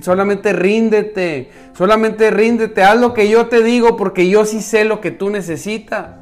Solamente 0.01 0.53
ríndete, 0.53 1.51
solamente 1.75 2.31
ríndete, 2.31 2.83
haz 2.83 2.99
lo 2.99 3.12
que 3.12 3.29
yo 3.29 3.47
te 3.47 3.62
digo 3.62 3.97
porque 3.97 4.29
yo 4.29 4.47
sí 4.47 4.62
sé 4.62 4.85
lo 4.85 5.01
que 5.01 5.11
tú 5.11 5.29
necesitas. 5.29 6.17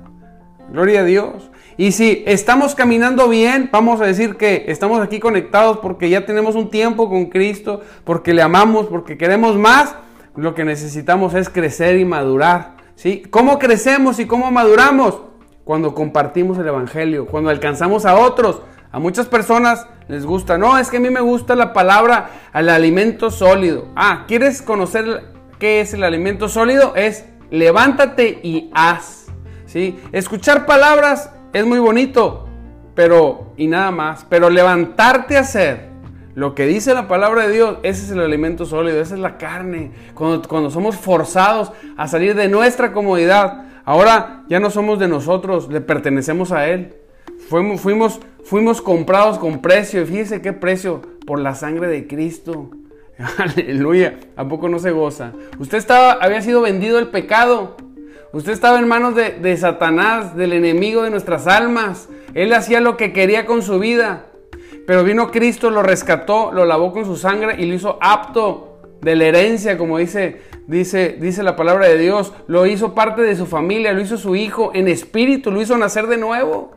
Gloria 0.70 1.00
a 1.00 1.04
Dios. 1.04 1.50
Y 1.76 1.92
si 1.92 2.22
estamos 2.26 2.74
caminando 2.74 3.28
bien, 3.28 3.68
vamos 3.72 4.00
a 4.00 4.06
decir 4.06 4.36
que 4.36 4.64
estamos 4.68 5.00
aquí 5.00 5.18
conectados 5.18 5.78
porque 5.78 6.08
ya 6.08 6.24
tenemos 6.24 6.54
un 6.54 6.70
tiempo 6.70 7.08
con 7.08 7.26
Cristo, 7.26 7.80
porque 8.04 8.32
le 8.32 8.42
amamos, 8.42 8.86
porque 8.86 9.16
queremos 9.16 9.56
más, 9.56 9.96
lo 10.36 10.54
que 10.54 10.64
necesitamos 10.64 11.34
es 11.34 11.48
crecer 11.48 11.96
y 11.98 12.04
madurar. 12.04 12.76
¿sí? 12.94 13.22
¿Cómo 13.30 13.58
crecemos 13.58 14.18
y 14.18 14.26
cómo 14.26 14.50
maduramos? 14.50 15.20
Cuando 15.64 15.94
compartimos 15.94 16.58
el 16.58 16.68
Evangelio, 16.68 17.26
cuando 17.26 17.50
alcanzamos 17.50 18.04
a 18.04 18.16
otros. 18.16 18.62
A 18.94 19.00
muchas 19.00 19.26
personas 19.26 19.88
les 20.06 20.24
gusta, 20.24 20.56
no, 20.56 20.78
es 20.78 20.88
que 20.88 20.98
a 20.98 21.00
mí 21.00 21.10
me 21.10 21.20
gusta 21.20 21.56
la 21.56 21.72
palabra 21.72 22.30
al 22.52 22.68
alimento 22.68 23.28
sólido. 23.28 23.88
Ah, 23.96 24.22
¿quieres 24.28 24.62
conocer 24.62 25.32
qué 25.58 25.80
es 25.80 25.94
el 25.94 26.04
alimento 26.04 26.48
sólido? 26.48 26.94
Es 26.94 27.24
levántate 27.50 28.38
y 28.44 28.70
haz. 28.72 29.26
¿sí? 29.66 29.98
Escuchar 30.12 30.64
palabras 30.64 31.32
es 31.52 31.66
muy 31.66 31.80
bonito, 31.80 32.48
pero 32.94 33.52
y 33.56 33.66
nada 33.66 33.90
más. 33.90 34.26
Pero 34.28 34.48
levantarte 34.48 35.38
a 35.38 35.40
hacer 35.40 35.88
lo 36.36 36.54
que 36.54 36.64
dice 36.64 36.94
la 36.94 37.08
palabra 37.08 37.48
de 37.48 37.52
Dios, 37.52 37.78
ese 37.82 38.04
es 38.04 38.10
el 38.12 38.20
alimento 38.20 38.64
sólido, 38.64 39.00
esa 39.00 39.16
es 39.16 39.20
la 39.20 39.38
carne. 39.38 39.90
Cuando, 40.14 40.48
cuando 40.48 40.70
somos 40.70 40.94
forzados 40.94 41.72
a 41.96 42.06
salir 42.06 42.36
de 42.36 42.46
nuestra 42.46 42.92
comodidad, 42.92 43.64
ahora 43.84 44.44
ya 44.48 44.60
no 44.60 44.70
somos 44.70 45.00
de 45.00 45.08
nosotros, 45.08 45.68
le 45.68 45.80
pertenecemos 45.80 46.52
a 46.52 46.68
Él. 46.68 46.94
Fuimos, 47.48 47.80
fuimos, 47.80 48.20
fuimos 48.44 48.82
comprados 48.82 49.38
con 49.38 49.60
precio. 49.60 50.02
Y 50.02 50.06
fíjese 50.06 50.40
qué 50.40 50.52
precio. 50.52 51.02
Por 51.26 51.40
la 51.40 51.54
sangre 51.54 51.88
de 51.88 52.06
Cristo. 52.06 52.70
Aleluya. 53.38 54.18
¿A 54.36 54.46
poco 54.48 54.68
no 54.68 54.78
se 54.78 54.90
goza? 54.90 55.32
Usted 55.58 55.78
estaba, 55.78 56.12
había 56.12 56.42
sido 56.42 56.60
vendido 56.60 56.98
el 56.98 57.08
pecado. 57.08 57.76
Usted 58.32 58.52
estaba 58.52 58.78
en 58.78 58.88
manos 58.88 59.14
de, 59.14 59.30
de 59.30 59.56
Satanás, 59.56 60.36
del 60.36 60.52
enemigo 60.52 61.02
de 61.02 61.10
nuestras 61.10 61.46
almas. 61.46 62.08
Él 62.34 62.52
hacía 62.52 62.80
lo 62.80 62.96
que 62.96 63.12
quería 63.12 63.46
con 63.46 63.62
su 63.62 63.78
vida. 63.78 64.26
Pero 64.86 65.04
vino 65.04 65.30
Cristo, 65.30 65.70
lo 65.70 65.82
rescató, 65.82 66.52
lo 66.52 66.66
lavó 66.66 66.92
con 66.92 67.04
su 67.04 67.16
sangre 67.16 67.54
y 67.58 67.66
lo 67.66 67.74
hizo 67.74 67.96
apto 68.02 68.80
de 69.00 69.16
la 69.16 69.26
herencia, 69.26 69.78
como 69.78 69.98
dice, 69.98 70.40
dice, 70.66 71.16
dice 71.20 71.42
la 71.42 71.56
palabra 71.56 71.86
de 71.86 71.96
Dios. 71.96 72.32
Lo 72.48 72.66
hizo 72.66 72.94
parte 72.94 73.22
de 73.22 73.36
su 73.36 73.46
familia, 73.46 73.92
lo 73.92 74.00
hizo 74.00 74.18
su 74.18 74.36
hijo 74.36 74.72
en 74.74 74.88
espíritu, 74.88 75.50
lo 75.50 75.62
hizo 75.62 75.78
nacer 75.78 76.06
de 76.06 76.18
nuevo. 76.18 76.72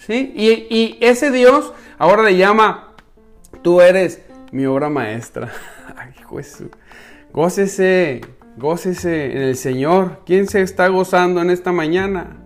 ¿Sí? 0.00 0.32
Y, 0.36 0.98
ese 1.00 1.30
Dios 1.30 1.72
ahora 1.98 2.22
le 2.22 2.36
llama, 2.36 2.94
tú 3.62 3.80
eres 3.80 4.22
mi 4.52 4.66
obra 4.66 4.90
maestra. 4.90 5.52
Ay, 5.96 6.12
Jesús. 6.12 6.68
Gócese, 7.32 8.20
gócese 8.56 9.32
en 9.32 9.42
el 9.42 9.56
Señor. 9.56 10.20
¿Quién 10.26 10.46
se 10.46 10.62
está 10.62 10.88
gozando 10.88 11.40
en 11.40 11.50
esta 11.50 11.72
mañana? 11.72 12.36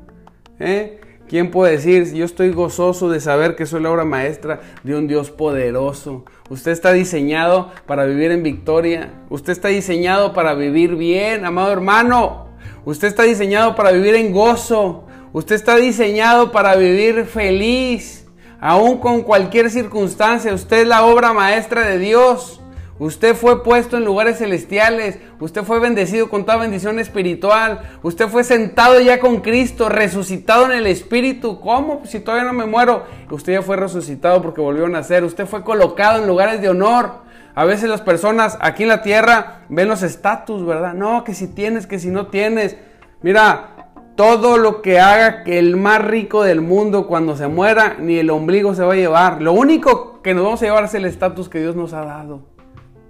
¿Eh? 0.59 1.01
¿Quién 1.29 1.51
puede 1.51 1.73
decir, 1.73 2.15
yo 2.15 2.25
estoy 2.25 2.53
gozoso 2.53 3.11
de 3.11 3.21
saber 3.21 3.55
que 3.55 3.67
soy 3.67 3.83
la 3.83 3.91
obra 3.91 4.07
maestra 4.07 4.61
de 4.83 4.97
un 4.97 5.07
Dios 5.07 5.31
poderoso? 5.31 6.25
Usted 6.49 6.71
está 6.71 6.93
diseñado 6.93 7.71
para 7.87 8.07
vivir 8.07 8.31
en 8.31 8.43
victoria. 8.43 9.11
Usted 9.29 9.53
está 9.53 9.69
diseñado 9.69 10.33
para 10.33 10.55
vivir 10.55 10.97
bien, 10.97 11.45
amado 11.45 11.71
hermano. 11.71 12.49
Usted 12.87 13.09
está 13.09 13.25
diseñado 13.25 13.75
para 13.75 13.93
vivir 13.93 14.15
en 14.15 14.33
gozo. 14.33 15.08
Usted 15.38 15.55
está 15.55 15.77
diseñado 15.77 16.51
para 16.51 16.74
vivir 16.74 17.24
feliz, 17.24 18.27
aún 18.61 18.98
con 18.98 19.22
cualquier 19.22 19.70
circunstancia. 19.70 20.53
Usted 20.53 20.79
es 20.79 20.88
la 20.88 21.05
obra 21.05 21.33
maestra 21.33 21.83
de 21.83 21.96
Dios. 21.96 22.61
Usted 22.98 23.37
fue 23.37 23.62
puesto 23.62 23.96
en 23.96 24.05
lugares 24.05 24.38
celestiales. 24.38 25.20
Usted 25.38 25.62
fue 25.62 25.79
bendecido 25.79 26.29
con 26.29 26.44
toda 26.44 26.57
bendición 26.57 26.98
espiritual. 26.98 27.83
Usted 28.03 28.27
fue 28.27 28.42
sentado 28.42 28.98
ya 29.01 29.20
con 29.20 29.40
Cristo, 29.40 29.88
resucitado 29.88 30.64
en 30.64 30.72
el 30.72 30.88
Espíritu. 30.88 31.61
¿Cómo? 31.61 32.03
Si 32.05 32.18
todavía 32.18 32.42
no 32.42 32.53
me 32.53 32.66
muero. 32.66 33.05
Usted 33.31 33.53
ya 33.53 33.62
fue 33.62 33.77
resucitado 33.77 34.42
porque 34.42 34.61
volvió 34.61 34.87
a 34.87 34.88
nacer. 34.88 35.22
Usted 35.22 35.46
fue 35.46 35.62
colocado 35.62 36.20
en 36.20 36.27
lugares 36.27 36.61
de 36.61 36.70
honor. 36.70 37.12
A 37.55 37.64
veces 37.64 37.88
las 37.88 38.01
personas 38.01 38.59
aquí 38.61 38.83
en 38.83 38.88
la 38.88 39.03
tierra 39.03 39.61
ven 39.68 39.87
los 39.87 40.03
estatus, 40.03 40.66
¿verdad? 40.66 40.94
No, 40.94 41.22
que 41.22 41.33
si 41.33 41.46
tienes, 41.46 41.87
que 41.87 42.01
si 42.01 42.09
no 42.09 42.27
tienes. 42.27 42.77
Mira, 43.22 43.78
todo 44.18 44.59
lo 44.59 44.83
que 44.83 44.98
haga 44.98 45.44
que 45.44 45.61
el 45.61 45.76
más 45.76 46.04
rico 46.04 46.42
del 46.42 46.61
mundo 46.61 47.07
cuando 47.07 47.37
se 47.37 47.46
muera, 47.46 47.98
ni 48.00 48.18
el 48.18 48.31
ombligo 48.31 48.74
se 48.74 48.83
va 48.83 48.94
a 48.94 48.96
llevar. 48.96 49.40
Lo 49.40 49.52
único 49.52 50.20
que 50.22 50.35
nos 50.35 50.42
vamos 50.42 50.61
a 50.61 50.64
llevar 50.64 50.83
es 50.83 50.94
el 50.94 51.04
estatus 51.04 51.48
que 51.48 51.61
Dios 51.61 51.76
nos 51.76 51.92
ha 51.92 52.04
dado. 52.04 52.40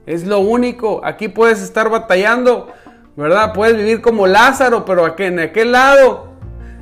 Es 0.05 0.27
lo 0.27 0.41
único. 0.41 1.01
Aquí 1.03 1.29
puedes 1.29 1.63
estar 1.63 1.89
batallando, 1.89 2.69
¿verdad? 3.17 3.55
Puedes 3.55 3.79
vivir 3.79 4.03
como 4.03 4.27
Lázaro, 4.27 4.85
pero 4.85 5.07
aquí 5.07 5.23
en 5.23 5.39
aquel 5.39 5.73
lado 5.73 6.35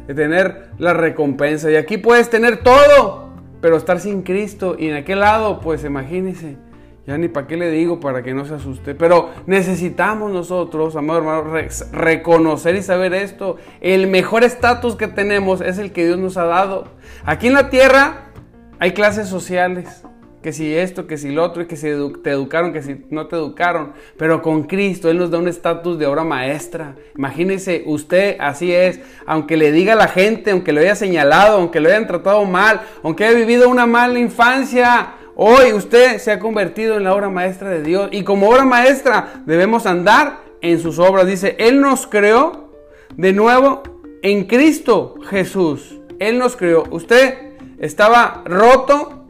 de 0.09 0.15
tener 0.15 0.71
la 0.79 0.93
recompensa. 0.93 1.71
Y 1.71 1.77
aquí 1.77 1.97
puedes 1.97 2.29
tener 2.29 2.65
todo, 2.65 3.29
pero 3.61 3.77
estar 3.77 4.01
sin 4.01 4.23
Cristo. 4.23 4.75
Y 4.77 4.89
en 4.89 4.97
aquel 4.97 5.21
lado, 5.21 5.61
pues 5.61 5.85
imagínese 5.85 6.57
ya 7.07 7.17
ni 7.17 7.29
para 7.29 7.47
qué 7.47 7.57
le 7.57 7.71
digo 7.71 8.01
para 8.01 8.23
que 8.23 8.35
no 8.35 8.45
se 8.45 8.55
asuste. 8.55 8.95
Pero 8.95 9.31
necesitamos 9.47 10.33
nosotros, 10.33 10.97
amado 10.97 11.21
hermano, 11.21 11.69
reconocer 11.93 12.75
y 12.75 12.83
saber 12.83 13.15
esto. 13.15 13.57
El 13.81 14.09
mejor 14.09 14.43
estatus 14.43 14.97
que 14.97 15.07
tenemos 15.07 15.61
es 15.61 15.79
el 15.79 15.93
que 15.93 16.05
Dios 16.05 16.19
nos 16.19 16.37
ha 16.37 16.45
dado. 16.45 16.89
Aquí 17.25 17.47
en 17.47 17.55
la 17.55 17.71
tierra 17.71 18.33
hay 18.81 18.93
clases 18.93 19.29
sociales. 19.29 20.03
Que 20.43 20.53
si 20.53 20.77
esto, 20.77 21.09
que 21.09 21.19
si 21.19 21.33
lo 21.33 21.43
otro, 21.43 21.63
y 21.63 21.67
que 21.67 21.75
si 21.75 21.89
te 22.23 22.31
educaron, 22.31 22.73
que 22.73 22.81
si 22.81 23.05
no 23.11 23.27
te 23.27 23.35
educaron. 23.35 23.95
Pero 24.17 24.43
con 24.43 24.63
Cristo 24.63 25.11
Él 25.11 25.19
nos 25.19 25.33
da 25.33 25.39
un 25.39 25.49
estatus 25.49 25.99
de 25.99 26.07
obra 26.07 26.23
maestra. 26.23 26.95
Imagínese, 27.17 27.83
usted 27.85 28.37
así 28.39 28.73
es. 28.73 29.01
Aunque 29.27 29.57
le 29.57 29.73
diga 29.73 29.95
a 29.95 29.97
la 29.97 30.07
gente, 30.07 30.53
aunque 30.53 30.73
lo 30.73 30.81
haya 30.81 30.95
señalado, 30.95 31.57
aunque 31.57 31.81
lo 31.81 31.89
hayan 31.89 32.07
tratado 32.07 32.45
mal, 32.45 32.81
aunque 33.03 33.25
haya 33.25 33.37
vivido 33.37 33.69
una 33.69 33.87
mala 33.87 34.21
infancia, 34.21 35.15
Hoy 35.39 35.75
usted 35.75 36.17
se 36.17 36.33
ha 36.33 36.39
convertido 36.39 36.97
en 36.97 37.05
la 37.05 37.15
obra 37.15 37.29
maestra 37.29 37.69
de 37.69 37.83
Dios 37.83 38.09
y 38.11 38.25
como 38.25 38.49
obra 38.49 38.65
maestra 38.65 39.43
debemos 39.45 39.85
andar 39.85 40.39
en 40.63 40.81
sus 40.81 40.99
obras. 40.99 41.27
Dice, 41.27 41.57
Él 41.59 41.83
nos 41.83 42.07
creó 42.07 42.71
de 43.17 43.35
nuevo 43.35 43.83
en 44.23 44.47
Cristo 44.47 45.17
Jesús. 45.29 46.01
Él 46.21 46.39
nos 46.39 46.57
creó. 46.57 46.85
Usted 46.91 47.53
estaba 47.79 48.45
roto, 48.47 49.27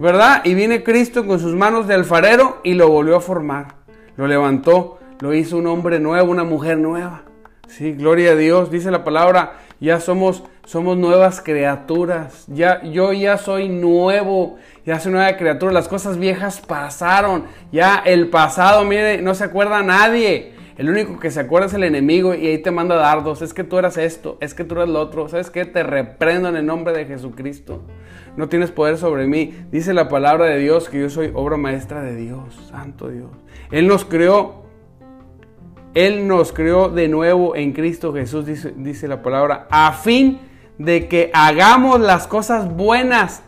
¿verdad? 0.00 0.44
Y 0.44 0.54
viene 0.54 0.82
Cristo 0.82 1.24
con 1.24 1.38
sus 1.38 1.54
manos 1.54 1.86
de 1.86 1.94
alfarero 1.94 2.58
y 2.64 2.74
lo 2.74 2.88
volvió 2.88 3.14
a 3.14 3.20
formar. 3.20 3.76
Lo 4.16 4.26
levantó, 4.26 4.98
lo 5.20 5.32
hizo 5.32 5.58
un 5.58 5.68
hombre 5.68 6.00
nuevo, 6.00 6.28
una 6.28 6.42
mujer 6.42 6.76
nueva. 6.76 7.22
Sí, 7.68 7.92
gloria 7.92 8.32
a 8.32 8.36
Dios. 8.36 8.72
Dice 8.72 8.90
la 8.90 9.04
palabra, 9.04 9.60
ya 9.80 10.00
somos 10.00 10.42
somos 10.66 10.98
nuevas 10.98 11.40
criaturas. 11.40 12.44
Ya, 12.48 12.82
yo 12.82 13.12
ya 13.12 13.38
soy 13.38 13.68
nuevo, 13.68 14.56
ya 14.84 14.98
soy 14.98 15.12
nueva 15.12 15.36
criatura. 15.36 15.72
Las 15.72 15.88
cosas 15.88 16.18
viejas 16.18 16.60
pasaron. 16.60 17.44
Ya 17.72 18.02
el 18.04 18.28
pasado, 18.28 18.84
mire, 18.84 19.22
no 19.22 19.34
se 19.34 19.44
acuerda 19.44 19.82
nadie. 19.82 20.54
El 20.76 20.90
único 20.90 21.18
que 21.18 21.30
se 21.30 21.40
acuerda 21.40 21.68
es 21.68 21.74
el 21.74 21.84
enemigo 21.84 22.34
y 22.34 22.48
ahí 22.48 22.58
te 22.58 22.72
manda 22.72 22.96
dardos. 22.96 23.42
Es 23.42 23.54
que 23.54 23.64
tú 23.64 23.78
eras 23.78 23.96
esto, 23.96 24.36
es 24.40 24.54
que 24.54 24.64
tú 24.64 24.74
eres 24.74 24.88
lo 24.88 25.00
otro. 25.00 25.28
¿Sabes 25.28 25.50
qué? 25.50 25.64
Te 25.64 25.84
reprendo 25.84 26.48
en 26.48 26.56
el 26.56 26.66
nombre 26.66 26.92
de 26.92 27.06
Jesucristo. 27.06 27.82
No 28.36 28.48
tienes 28.48 28.72
poder 28.72 28.98
sobre 28.98 29.26
mí. 29.26 29.54
Dice 29.70 29.94
la 29.94 30.08
palabra 30.08 30.46
de 30.46 30.58
Dios 30.58 30.88
que 30.88 31.00
yo 31.00 31.08
soy 31.08 31.30
obra 31.32 31.56
maestra 31.56 32.02
de 32.02 32.16
Dios, 32.16 32.54
Santo 32.70 33.08
Dios. 33.08 33.30
Él 33.70 33.86
nos 33.86 34.04
creó 34.04 34.65
él 35.96 36.28
nos 36.28 36.52
creó 36.52 36.90
de 36.90 37.08
nuevo 37.08 37.56
en 37.56 37.72
Cristo 37.72 38.12
Jesús, 38.12 38.44
dice, 38.44 39.08
la 39.08 39.22
palabra, 39.22 39.66
a 39.70 39.92
fin 39.92 40.40
de 40.76 41.08
que 41.08 41.30
hagamos 41.32 42.00
las 42.00 42.26
cosas 42.26 42.70
buenas, 42.76 43.42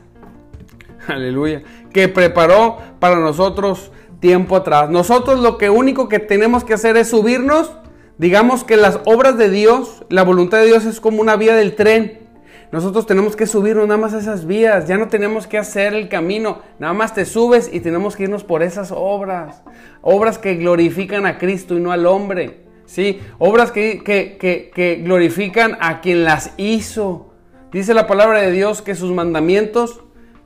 aleluya, 1.09 1.63
que 1.93 2.09
preparó 2.09 2.79
para 3.01 3.17
nosotros 3.17 3.93
tiempo 4.19 4.57
atrás. 4.57 4.89
Nosotros 4.89 5.41
lo 5.41 5.59
que 5.59 5.69
único 5.69 6.09
que 6.09 6.21
tenemos 6.21 6.65
que 6.65 6.73
hacer 6.73 6.97
es 6.97 7.11
subirnos, 7.11 7.71
digamos 8.17 8.65
que 8.65 8.79
las 8.79 9.01
obras 9.05 9.37
de 9.37 9.51
Dios, 9.51 10.07
la 10.09 10.25
voluntad 10.25 10.57
de 10.61 10.69
Dios 10.69 10.87
es 10.87 11.01
como 11.01 11.21
una 11.21 11.37
vía 11.37 11.55
del 11.55 11.75
tren. 11.75 12.28
Nosotros 12.71 13.07
tenemos 13.07 13.37
que 13.37 13.47
subirnos 13.47 13.87
nada 13.87 14.01
más 14.01 14.15
a 14.15 14.19
esas 14.19 14.47
vías, 14.47 14.87
ya 14.87 14.97
no 14.99 15.09
tenemos 15.09 15.47
que 15.47 15.59
hacer 15.59 15.95
el 15.95 16.09
camino, 16.09 16.61
nada 16.79 16.93
más 16.93 17.15
te 17.15 17.25
subes 17.25 17.71
y 17.73 17.81
tenemos 17.81 18.17
que 18.17 18.25
irnos 18.25 18.45
por 18.45 18.63
esas 18.63 18.93
obras, 18.95 19.63
obras 20.03 20.39
que 20.39 20.57
glorifican 20.57 21.27
a 21.27 21.39
Cristo 21.39 21.77
y 21.77 21.81
no 21.81 21.93
al 21.93 22.07
hombre, 22.07 22.61
¿sí? 22.87 23.21
Obras 23.39 23.73
que, 23.73 24.03
que 24.05 25.03
glorifican 25.03 25.77
a 25.81 26.01
quien 26.01 26.25
las 26.25 26.53
hizo. 26.57 27.33
Dice 27.73 27.95
la 27.95 28.07
palabra 28.07 28.41
de 28.41 28.53
Dios 28.53 28.83
que 28.83 28.95
sus 28.95 29.13
mandamientos 29.13 30.01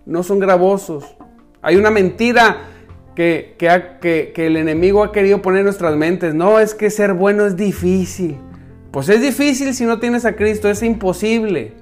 no 0.06 0.22
son 0.22 0.38
gravosos. 0.38 1.16
Hay 1.62 1.76
una 1.76 1.90
mentira 1.90 2.68
que, 3.14 3.56
que, 3.58 4.46
el 4.46 4.56
enemigo 4.56 5.04
ha 5.04 5.12
querido 5.12 5.42
poner 5.42 5.60
en 5.60 5.66
nuestras 5.66 5.96
mentes. 5.96 6.34
No, 6.34 6.58
es 6.58 6.74
que 6.74 6.90
ser 6.90 7.12
bueno 7.14 7.46
es 7.46 7.56
difícil. 7.56 8.38
Pues 8.90 9.08
es 9.08 9.20
difícil 9.20 9.74
si 9.74 9.84
no 9.84 9.98
tienes 9.98 10.24
a 10.24 10.34
Cristo, 10.34 10.68
es 10.68 10.82
imposible. 10.82 11.74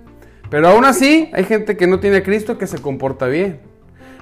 Pero 0.50 0.68
aún 0.68 0.84
así, 0.84 1.30
hay 1.32 1.44
gente 1.44 1.76
que 1.76 1.86
no 1.86 2.00
tiene 2.00 2.18
a 2.18 2.22
Cristo 2.22 2.58
que 2.58 2.66
se 2.66 2.78
comporta 2.78 3.26
bien. 3.26 3.60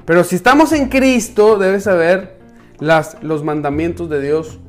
Pero 0.05 0.25
si 0.25 0.37
estamos 0.37 0.73
en 0.73 0.89
Cristo, 0.89 1.59
debes 1.59 1.85
saber, 1.85 2.39
las, 2.79 3.23
los 3.23 3.43
mandamientos 3.43 4.09
de 4.09 4.21
Dios 4.21 4.61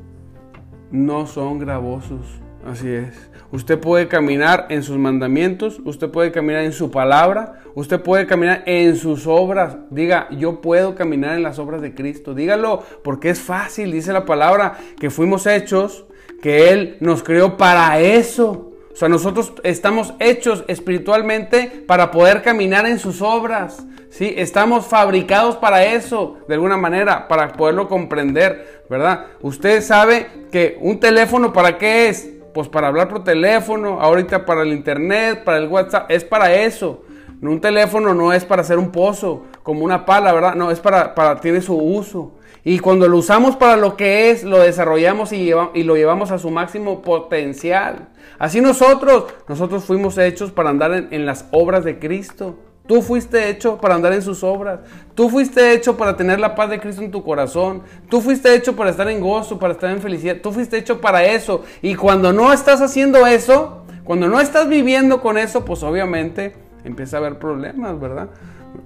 no 0.90 1.26
son 1.26 1.58
gravosos. 1.58 2.40
Así 2.66 2.88
es. 2.88 3.30
Usted 3.52 3.80
puede 3.80 4.06
caminar 4.06 4.66
en 4.68 4.82
sus 4.82 4.96
mandamientos, 4.96 5.80
usted 5.84 6.08
puede 6.10 6.30
caminar 6.30 6.62
en 6.62 6.72
su 6.72 6.90
palabra, 6.90 7.60
usted 7.74 8.00
puede 8.00 8.26
caminar 8.26 8.62
en 8.66 8.96
sus 8.96 9.26
obras. 9.26 9.76
Diga, 9.90 10.28
yo 10.30 10.60
puedo 10.60 10.94
caminar 10.94 11.36
en 11.36 11.42
las 11.42 11.58
obras 11.58 11.82
de 11.82 11.94
Cristo. 11.94 12.32
Dígalo, 12.32 12.84
porque 13.02 13.30
es 13.30 13.40
fácil, 13.40 13.90
dice 13.90 14.12
la 14.12 14.24
palabra, 14.24 14.78
que 15.00 15.10
fuimos 15.10 15.46
hechos, 15.46 16.06
que 16.40 16.70
Él 16.70 16.96
nos 17.00 17.24
creó 17.24 17.56
para 17.56 17.98
eso. 17.98 18.69
O 18.92 18.96
sea, 18.96 19.08
nosotros 19.08 19.52
estamos 19.62 20.14
hechos 20.18 20.64
espiritualmente 20.66 21.84
para 21.86 22.10
poder 22.10 22.42
caminar 22.42 22.86
en 22.86 22.98
sus 22.98 23.22
obras. 23.22 23.84
¿sí? 24.10 24.34
Estamos 24.36 24.86
fabricados 24.86 25.56
para 25.56 25.84
eso, 25.84 26.38
de 26.48 26.54
alguna 26.54 26.76
manera, 26.76 27.28
para 27.28 27.52
poderlo 27.52 27.88
comprender, 27.88 28.84
¿verdad? 28.90 29.26
Usted 29.40 29.80
sabe 29.82 30.26
que 30.50 30.76
un 30.80 30.98
teléfono, 30.98 31.52
¿para 31.52 31.78
qué 31.78 32.08
es? 32.08 32.28
pues 32.52 32.68
para 32.68 32.88
hablar 32.88 33.08
por 33.08 33.24
teléfono, 33.24 34.00
ahorita 34.00 34.44
para 34.44 34.62
el 34.62 34.72
internet, 34.72 35.44
para 35.44 35.58
el 35.58 35.68
WhatsApp, 35.68 36.10
es 36.10 36.24
para 36.24 36.54
eso. 36.54 37.02
Un 37.42 37.60
teléfono 37.60 38.12
no 38.12 38.32
es 38.32 38.44
para 38.44 38.62
hacer 38.62 38.78
un 38.78 38.90
pozo, 38.90 39.44
como 39.62 39.84
una 39.84 40.04
pala, 40.04 40.32
¿verdad? 40.32 40.54
No, 40.54 40.70
es 40.70 40.80
para, 40.80 41.14
para 41.14 41.40
tiene 41.40 41.60
su 41.60 41.74
uso. 41.76 42.32
Y 42.64 42.78
cuando 42.78 43.08
lo 43.08 43.18
usamos 43.18 43.56
para 43.56 43.76
lo 43.76 43.96
que 43.96 44.30
es, 44.30 44.44
lo 44.44 44.58
desarrollamos 44.58 45.32
y, 45.32 45.50
lo 45.50 45.96
llevamos 45.96 46.30
a 46.30 46.38
su 46.38 46.50
máximo 46.50 47.02
potencial. 47.02 48.08
Así 48.38 48.60
nosotros, 48.60 49.24
nosotros 49.48 49.84
fuimos 49.84 50.18
hechos 50.18 50.50
para 50.50 50.70
andar 50.70 51.08
en 51.10 51.26
las 51.26 51.46
obras 51.50 51.84
de 51.84 51.98
Cristo. 51.98 52.56
Tú 52.90 53.02
fuiste 53.02 53.48
hecho 53.48 53.78
para 53.80 53.94
andar 53.94 54.12
en 54.12 54.20
sus 54.20 54.42
obras. 54.42 54.80
Tú 55.14 55.30
fuiste 55.30 55.72
hecho 55.72 55.96
para 55.96 56.16
tener 56.16 56.40
la 56.40 56.56
paz 56.56 56.70
de 56.70 56.80
Cristo 56.80 57.02
en 57.02 57.12
tu 57.12 57.22
corazón. 57.22 57.82
Tú 58.08 58.20
fuiste 58.20 58.52
hecho 58.52 58.74
para 58.74 58.90
estar 58.90 59.08
en 59.08 59.20
gozo, 59.20 59.60
para 59.60 59.74
estar 59.74 59.90
en 59.90 60.00
felicidad. 60.00 60.38
Tú 60.42 60.50
fuiste 60.50 60.76
hecho 60.76 61.00
para 61.00 61.24
eso. 61.24 61.62
Y 61.82 61.94
cuando 61.94 62.32
no 62.32 62.52
estás 62.52 62.82
haciendo 62.82 63.28
eso, 63.28 63.84
cuando 64.02 64.28
no 64.28 64.40
estás 64.40 64.68
viviendo 64.68 65.20
con 65.20 65.38
eso, 65.38 65.64
pues 65.64 65.84
obviamente 65.84 66.56
empieza 66.82 67.18
a 67.18 67.20
haber 67.20 67.38
problemas, 67.38 68.00
¿verdad? 68.00 68.28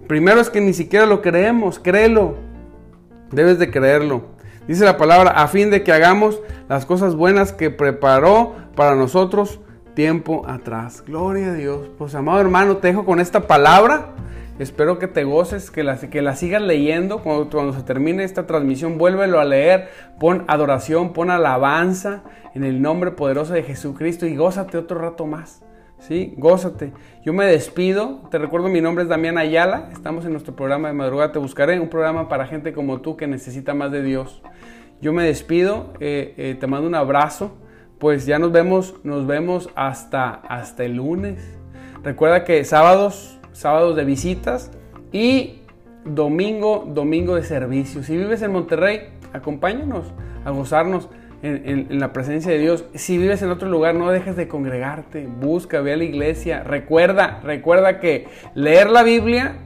Primero 0.06 0.38
es 0.40 0.50
que 0.50 0.60
ni 0.60 0.74
siquiera 0.74 1.06
lo 1.06 1.22
creemos, 1.22 1.78
créelo. 1.78 2.36
Debes 3.34 3.58
de 3.58 3.70
creerlo. 3.70 4.22
Dice 4.66 4.84
la 4.84 4.96
palabra, 4.96 5.30
a 5.30 5.48
fin 5.48 5.70
de 5.70 5.82
que 5.82 5.92
hagamos 5.92 6.40
las 6.68 6.86
cosas 6.86 7.14
buenas 7.14 7.52
que 7.52 7.70
preparó 7.70 8.54
para 8.74 8.94
nosotros 8.94 9.60
tiempo 9.94 10.46
atrás. 10.46 11.04
Gloria 11.06 11.50
a 11.50 11.54
Dios. 11.54 11.90
Pues 11.98 12.14
amado 12.14 12.40
hermano, 12.40 12.78
te 12.78 12.88
dejo 12.88 13.04
con 13.04 13.20
esta 13.20 13.46
palabra. 13.46 14.14
Espero 14.58 15.00
que 15.00 15.08
te 15.08 15.24
goces, 15.24 15.70
que 15.70 15.82
la, 15.82 15.98
que 15.98 16.34
sigas 16.34 16.62
leyendo. 16.62 17.22
Cuando, 17.22 17.50
cuando 17.50 17.72
se 17.72 17.82
termine 17.82 18.24
esta 18.24 18.46
transmisión, 18.46 18.98
vuélvelo 18.98 19.40
a 19.40 19.44
leer. 19.44 19.88
Pon 20.20 20.44
adoración, 20.46 21.12
pon 21.12 21.30
alabanza 21.30 22.22
en 22.54 22.64
el 22.64 22.80
nombre 22.80 23.10
poderoso 23.10 23.52
de 23.52 23.64
Jesucristo 23.64 24.26
y 24.26 24.36
gózate 24.36 24.78
otro 24.78 25.00
rato 25.00 25.26
más. 25.26 25.62
¿Sí? 25.98 26.34
Gózate. 26.36 26.92
Yo 27.24 27.32
me 27.32 27.46
despido. 27.46 28.20
Te 28.30 28.38
recuerdo, 28.38 28.68
mi 28.68 28.80
nombre 28.80 29.04
es 29.04 29.08
Damián 29.08 29.38
Ayala. 29.38 29.88
Estamos 29.92 30.24
en 30.24 30.32
nuestro 30.32 30.54
programa 30.54 30.88
de 30.88 30.94
madrugada. 30.94 31.32
Te 31.32 31.38
buscaré 31.38 31.80
un 31.80 31.88
programa 31.88 32.28
para 32.28 32.46
gente 32.46 32.72
como 32.72 33.00
tú 33.00 33.16
que 33.16 33.26
necesita 33.26 33.74
más 33.74 33.90
de 33.90 34.02
Dios. 34.02 34.42
Yo 35.00 35.12
me 35.12 35.24
despido. 35.24 35.94
Eh, 36.00 36.34
eh, 36.36 36.56
te 36.58 36.66
mando 36.66 36.86
un 36.86 36.94
abrazo 36.94 37.56
pues 38.04 38.26
ya 38.26 38.38
nos 38.38 38.52
vemos, 38.52 38.96
nos 39.02 39.26
vemos 39.26 39.70
hasta, 39.74 40.30
hasta 40.30 40.84
el 40.84 40.96
lunes. 40.96 41.42
Recuerda 42.02 42.44
que 42.44 42.62
sábados, 42.64 43.38
sábados 43.52 43.96
de 43.96 44.04
visitas 44.04 44.70
y 45.10 45.62
domingo, 46.04 46.84
domingo 46.86 47.36
de 47.36 47.44
servicio. 47.44 48.02
Si 48.02 48.14
vives 48.14 48.42
en 48.42 48.52
Monterrey, 48.52 49.08
acompáñanos 49.32 50.12
a 50.44 50.50
gozarnos 50.50 51.08
en, 51.44 52.00
la 52.00 52.12
presencia 52.12 52.52
de 52.52 52.58
Dios. 52.58 52.86
Si 52.94 53.18
vives 53.18 53.42
en 53.42 53.50
otro 53.50 53.68
lugar, 53.68 53.94
no 53.94 54.10
dejes 54.10 54.36
de 54.36 54.48
congregarte. 54.48 55.26
Busca, 55.26 55.80
ve 55.80 55.92
a 55.92 55.96
la 55.96 56.04
iglesia. 56.04 56.64
Recuerda, 56.64 57.40
recuerda 57.42 58.00
que 58.00 58.26
leer 58.54 58.90
la 58.90 59.02
Biblia, 59.02 59.56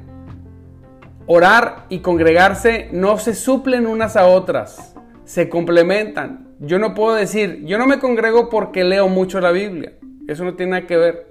orar 1.26 1.86
y 1.88 2.00
congregarse 2.00 2.88
no 2.92 3.18
se 3.18 3.34
suplen 3.34 3.86
unas 3.86 4.16
a 4.16 4.26
otras, 4.26 4.94
se 5.24 5.48
complementan. 5.48 6.48
Yo 6.58 6.78
no 6.78 6.94
puedo 6.94 7.14
decir, 7.14 7.64
yo 7.64 7.78
no 7.78 7.86
me 7.86 8.00
congrego 8.00 8.48
porque 8.48 8.82
leo 8.82 9.08
mucho 9.08 9.40
la 9.40 9.52
Biblia. 9.52 9.92
Eso 10.26 10.44
no 10.44 10.54
tiene 10.54 10.72
nada 10.72 10.86
que 10.86 10.96
ver. 10.96 11.26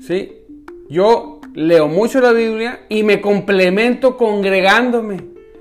¿Sí? 0.00 0.32
Yo 0.88 1.40
leo 1.54 1.88
mucho 1.88 2.20
la 2.20 2.32
Biblia 2.32 2.80
y 2.88 3.02
me 3.02 3.20
complemento 3.20 4.16
congregándome. 4.16 5.18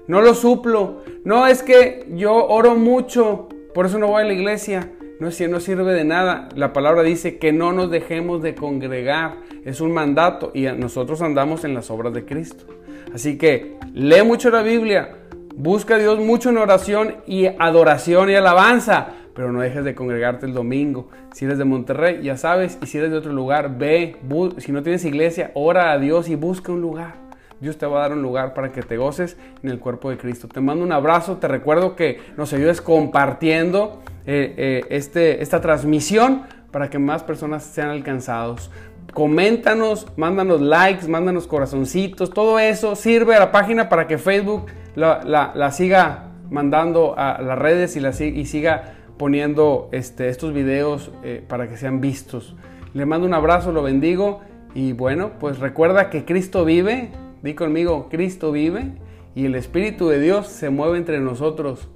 No 0.08 0.22
lo 0.22 0.34
suplo. 0.34 1.04
No 1.26 1.48
es 1.48 1.64
que 1.64 2.06
yo 2.12 2.34
oro 2.34 2.76
mucho, 2.76 3.50
por 3.74 3.86
eso 3.86 4.00
no 4.00 4.08
voy 4.08 4.24
a 4.24 4.26
la 4.26 4.34
iglesia. 4.34 4.92
No, 5.20 5.28
no 5.28 5.60
sirve 5.60 5.94
de 5.94 6.04
nada. 6.04 6.50
La 6.56 6.74
palabra 6.74 7.04
dice 7.04 7.38
que 7.38 7.54
no 7.54 7.72
nos 7.72 7.90
dejemos 7.92 8.42
de 8.42 8.56
congregar. 8.56 9.38
Es 9.64 9.80
un 9.80 9.94
mandato 9.94 10.52
y 10.54 10.64
nosotros 10.64 11.22
andamos 11.22 11.64
en 11.64 11.74
las 11.74 11.90
obras 11.90 12.14
de 12.14 12.26
Cristo. 12.26 12.66
Así 13.14 13.38
que 13.38 13.78
lee 13.94 14.24
mucho 14.24 14.50
la 14.50 14.64
Biblia, 14.64 15.18
Busca 15.56 15.96
a 15.96 16.00
Dios 16.00 16.20
mucho 16.20 16.50
en 16.50 16.58
oración 16.58 17.18
y 17.28 17.46
adoración 17.46 18.32
y 18.32 18.34
alabanza, 18.34 19.10
pero 19.36 19.52
no 19.52 19.62
dejes 19.62 19.86
de 19.86 19.94
congregarte 19.94 20.48
el 20.48 20.54
domingo. 20.54 21.10
Si 21.32 21.46
eres 21.46 21.60
de 21.60 21.64
Monterrey, 21.64 22.24
ya 22.24 22.38
sabes, 22.38 22.80
y 22.82 22.88
si 22.88 22.98
eres 22.98 23.12
de 23.12 23.18
otro 23.18 23.32
lugar, 23.32 23.78
ve, 23.78 24.18
si 24.58 24.72
no 24.72 24.82
tienes 24.82 25.06
iglesia, 25.06 25.52
ora 25.54 25.92
a 25.92 26.00
Dios 26.00 26.28
y 26.28 26.34
busca 26.34 26.72
un 26.72 26.82
lugar. 26.82 27.23
Dios 27.64 27.78
te 27.78 27.86
va 27.86 28.00
a 28.00 28.02
dar 28.02 28.12
un 28.12 28.22
lugar 28.22 28.54
para 28.54 28.74
que 28.74 28.82
te 28.82 28.98
goces 28.98 29.38
en 29.64 29.70
el 29.70 29.80
cuerpo 29.80 30.10
de 30.10 30.18
Cristo. 30.18 30.50
Te 30.50 30.60
mando 30.60 30.84
un 30.84 30.92
abrazo, 30.92 31.38
te 31.38 31.48
recuerdo 31.48 31.96
que 31.96 32.20
nos 32.36 32.52
ayudes 32.52 32.82
compartiendo 32.82 34.04
eh, 34.26 34.54
eh, 34.58 34.86
este, 34.90 35.42
esta 35.42 35.62
transmisión 35.62 36.44
para 36.72 36.90
que 36.90 37.00
más 37.00 37.24
personas 37.24 37.64
sean 37.64 37.88
alcanzados. 37.88 38.70
Coméntanos, 39.14 40.08
mándanos 40.18 40.60
likes, 40.60 41.08
mándanos 41.08 41.48
corazoncitos, 41.48 42.32
todo 42.32 42.60
eso 42.60 42.98
sirve 42.98 43.34
a 43.34 43.40
la 43.40 43.54
página 43.54 43.88
para 43.88 44.08
que 44.08 44.18
Facebook 44.18 44.66
la, 44.96 45.72
siga 45.72 46.32
mandando 46.50 47.16
a 47.18 47.42
las 47.42 47.58
redes 47.58 47.96
y, 47.96 48.02
la, 48.02 48.12
siga 48.12 48.96
poniendo 49.18 49.88
este, 49.94 50.28
estos 50.28 50.52
videos 50.52 51.12
eh, 51.24 51.42
para 51.48 51.70
que 51.70 51.78
sean 51.78 52.02
vistos. 52.02 52.58
Le 52.94 53.06
mando 53.06 53.26
un 53.26 53.34
abrazo, 53.34 53.72
lo 53.72 53.84
bendigo 53.84 54.42
y 54.76 54.92
bueno, 54.92 55.32
pues 55.40 55.60
recuerda 55.60 56.10
que 56.10 56.26
Cristo 56.26 56.66
vive, 56.66 57.12
Di 57.44 57.56
conmigo, 57.56 58.08
Cristo 58.10 58.54
vive 58.54 58.94
y 59.36 59.46
el 59.46 59.56
Espíritu 59.56 60.08
de 60.08 60.22
Dios 60.22 60.48
se 60.48 60.70
mueve 60.70 60.98
entre 60.98 61.20
nosotros 61.20 61.90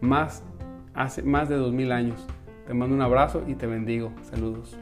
más, 0.00 0.42
hace 0.94 1.22
más 1.22 1.48
de 1.48 1.54
dos 1.56 1.72
mil 1.72 1.92
años. 1.92 2.26
Te 2.66 2.74
mando 2.74 2.96
un 2.96 3.02
abrazo 3.02 3.44
y 3.46 3.54
te 3.54 3.68
bendigo. 3.68 4.10
Saludos. 4.22 4.76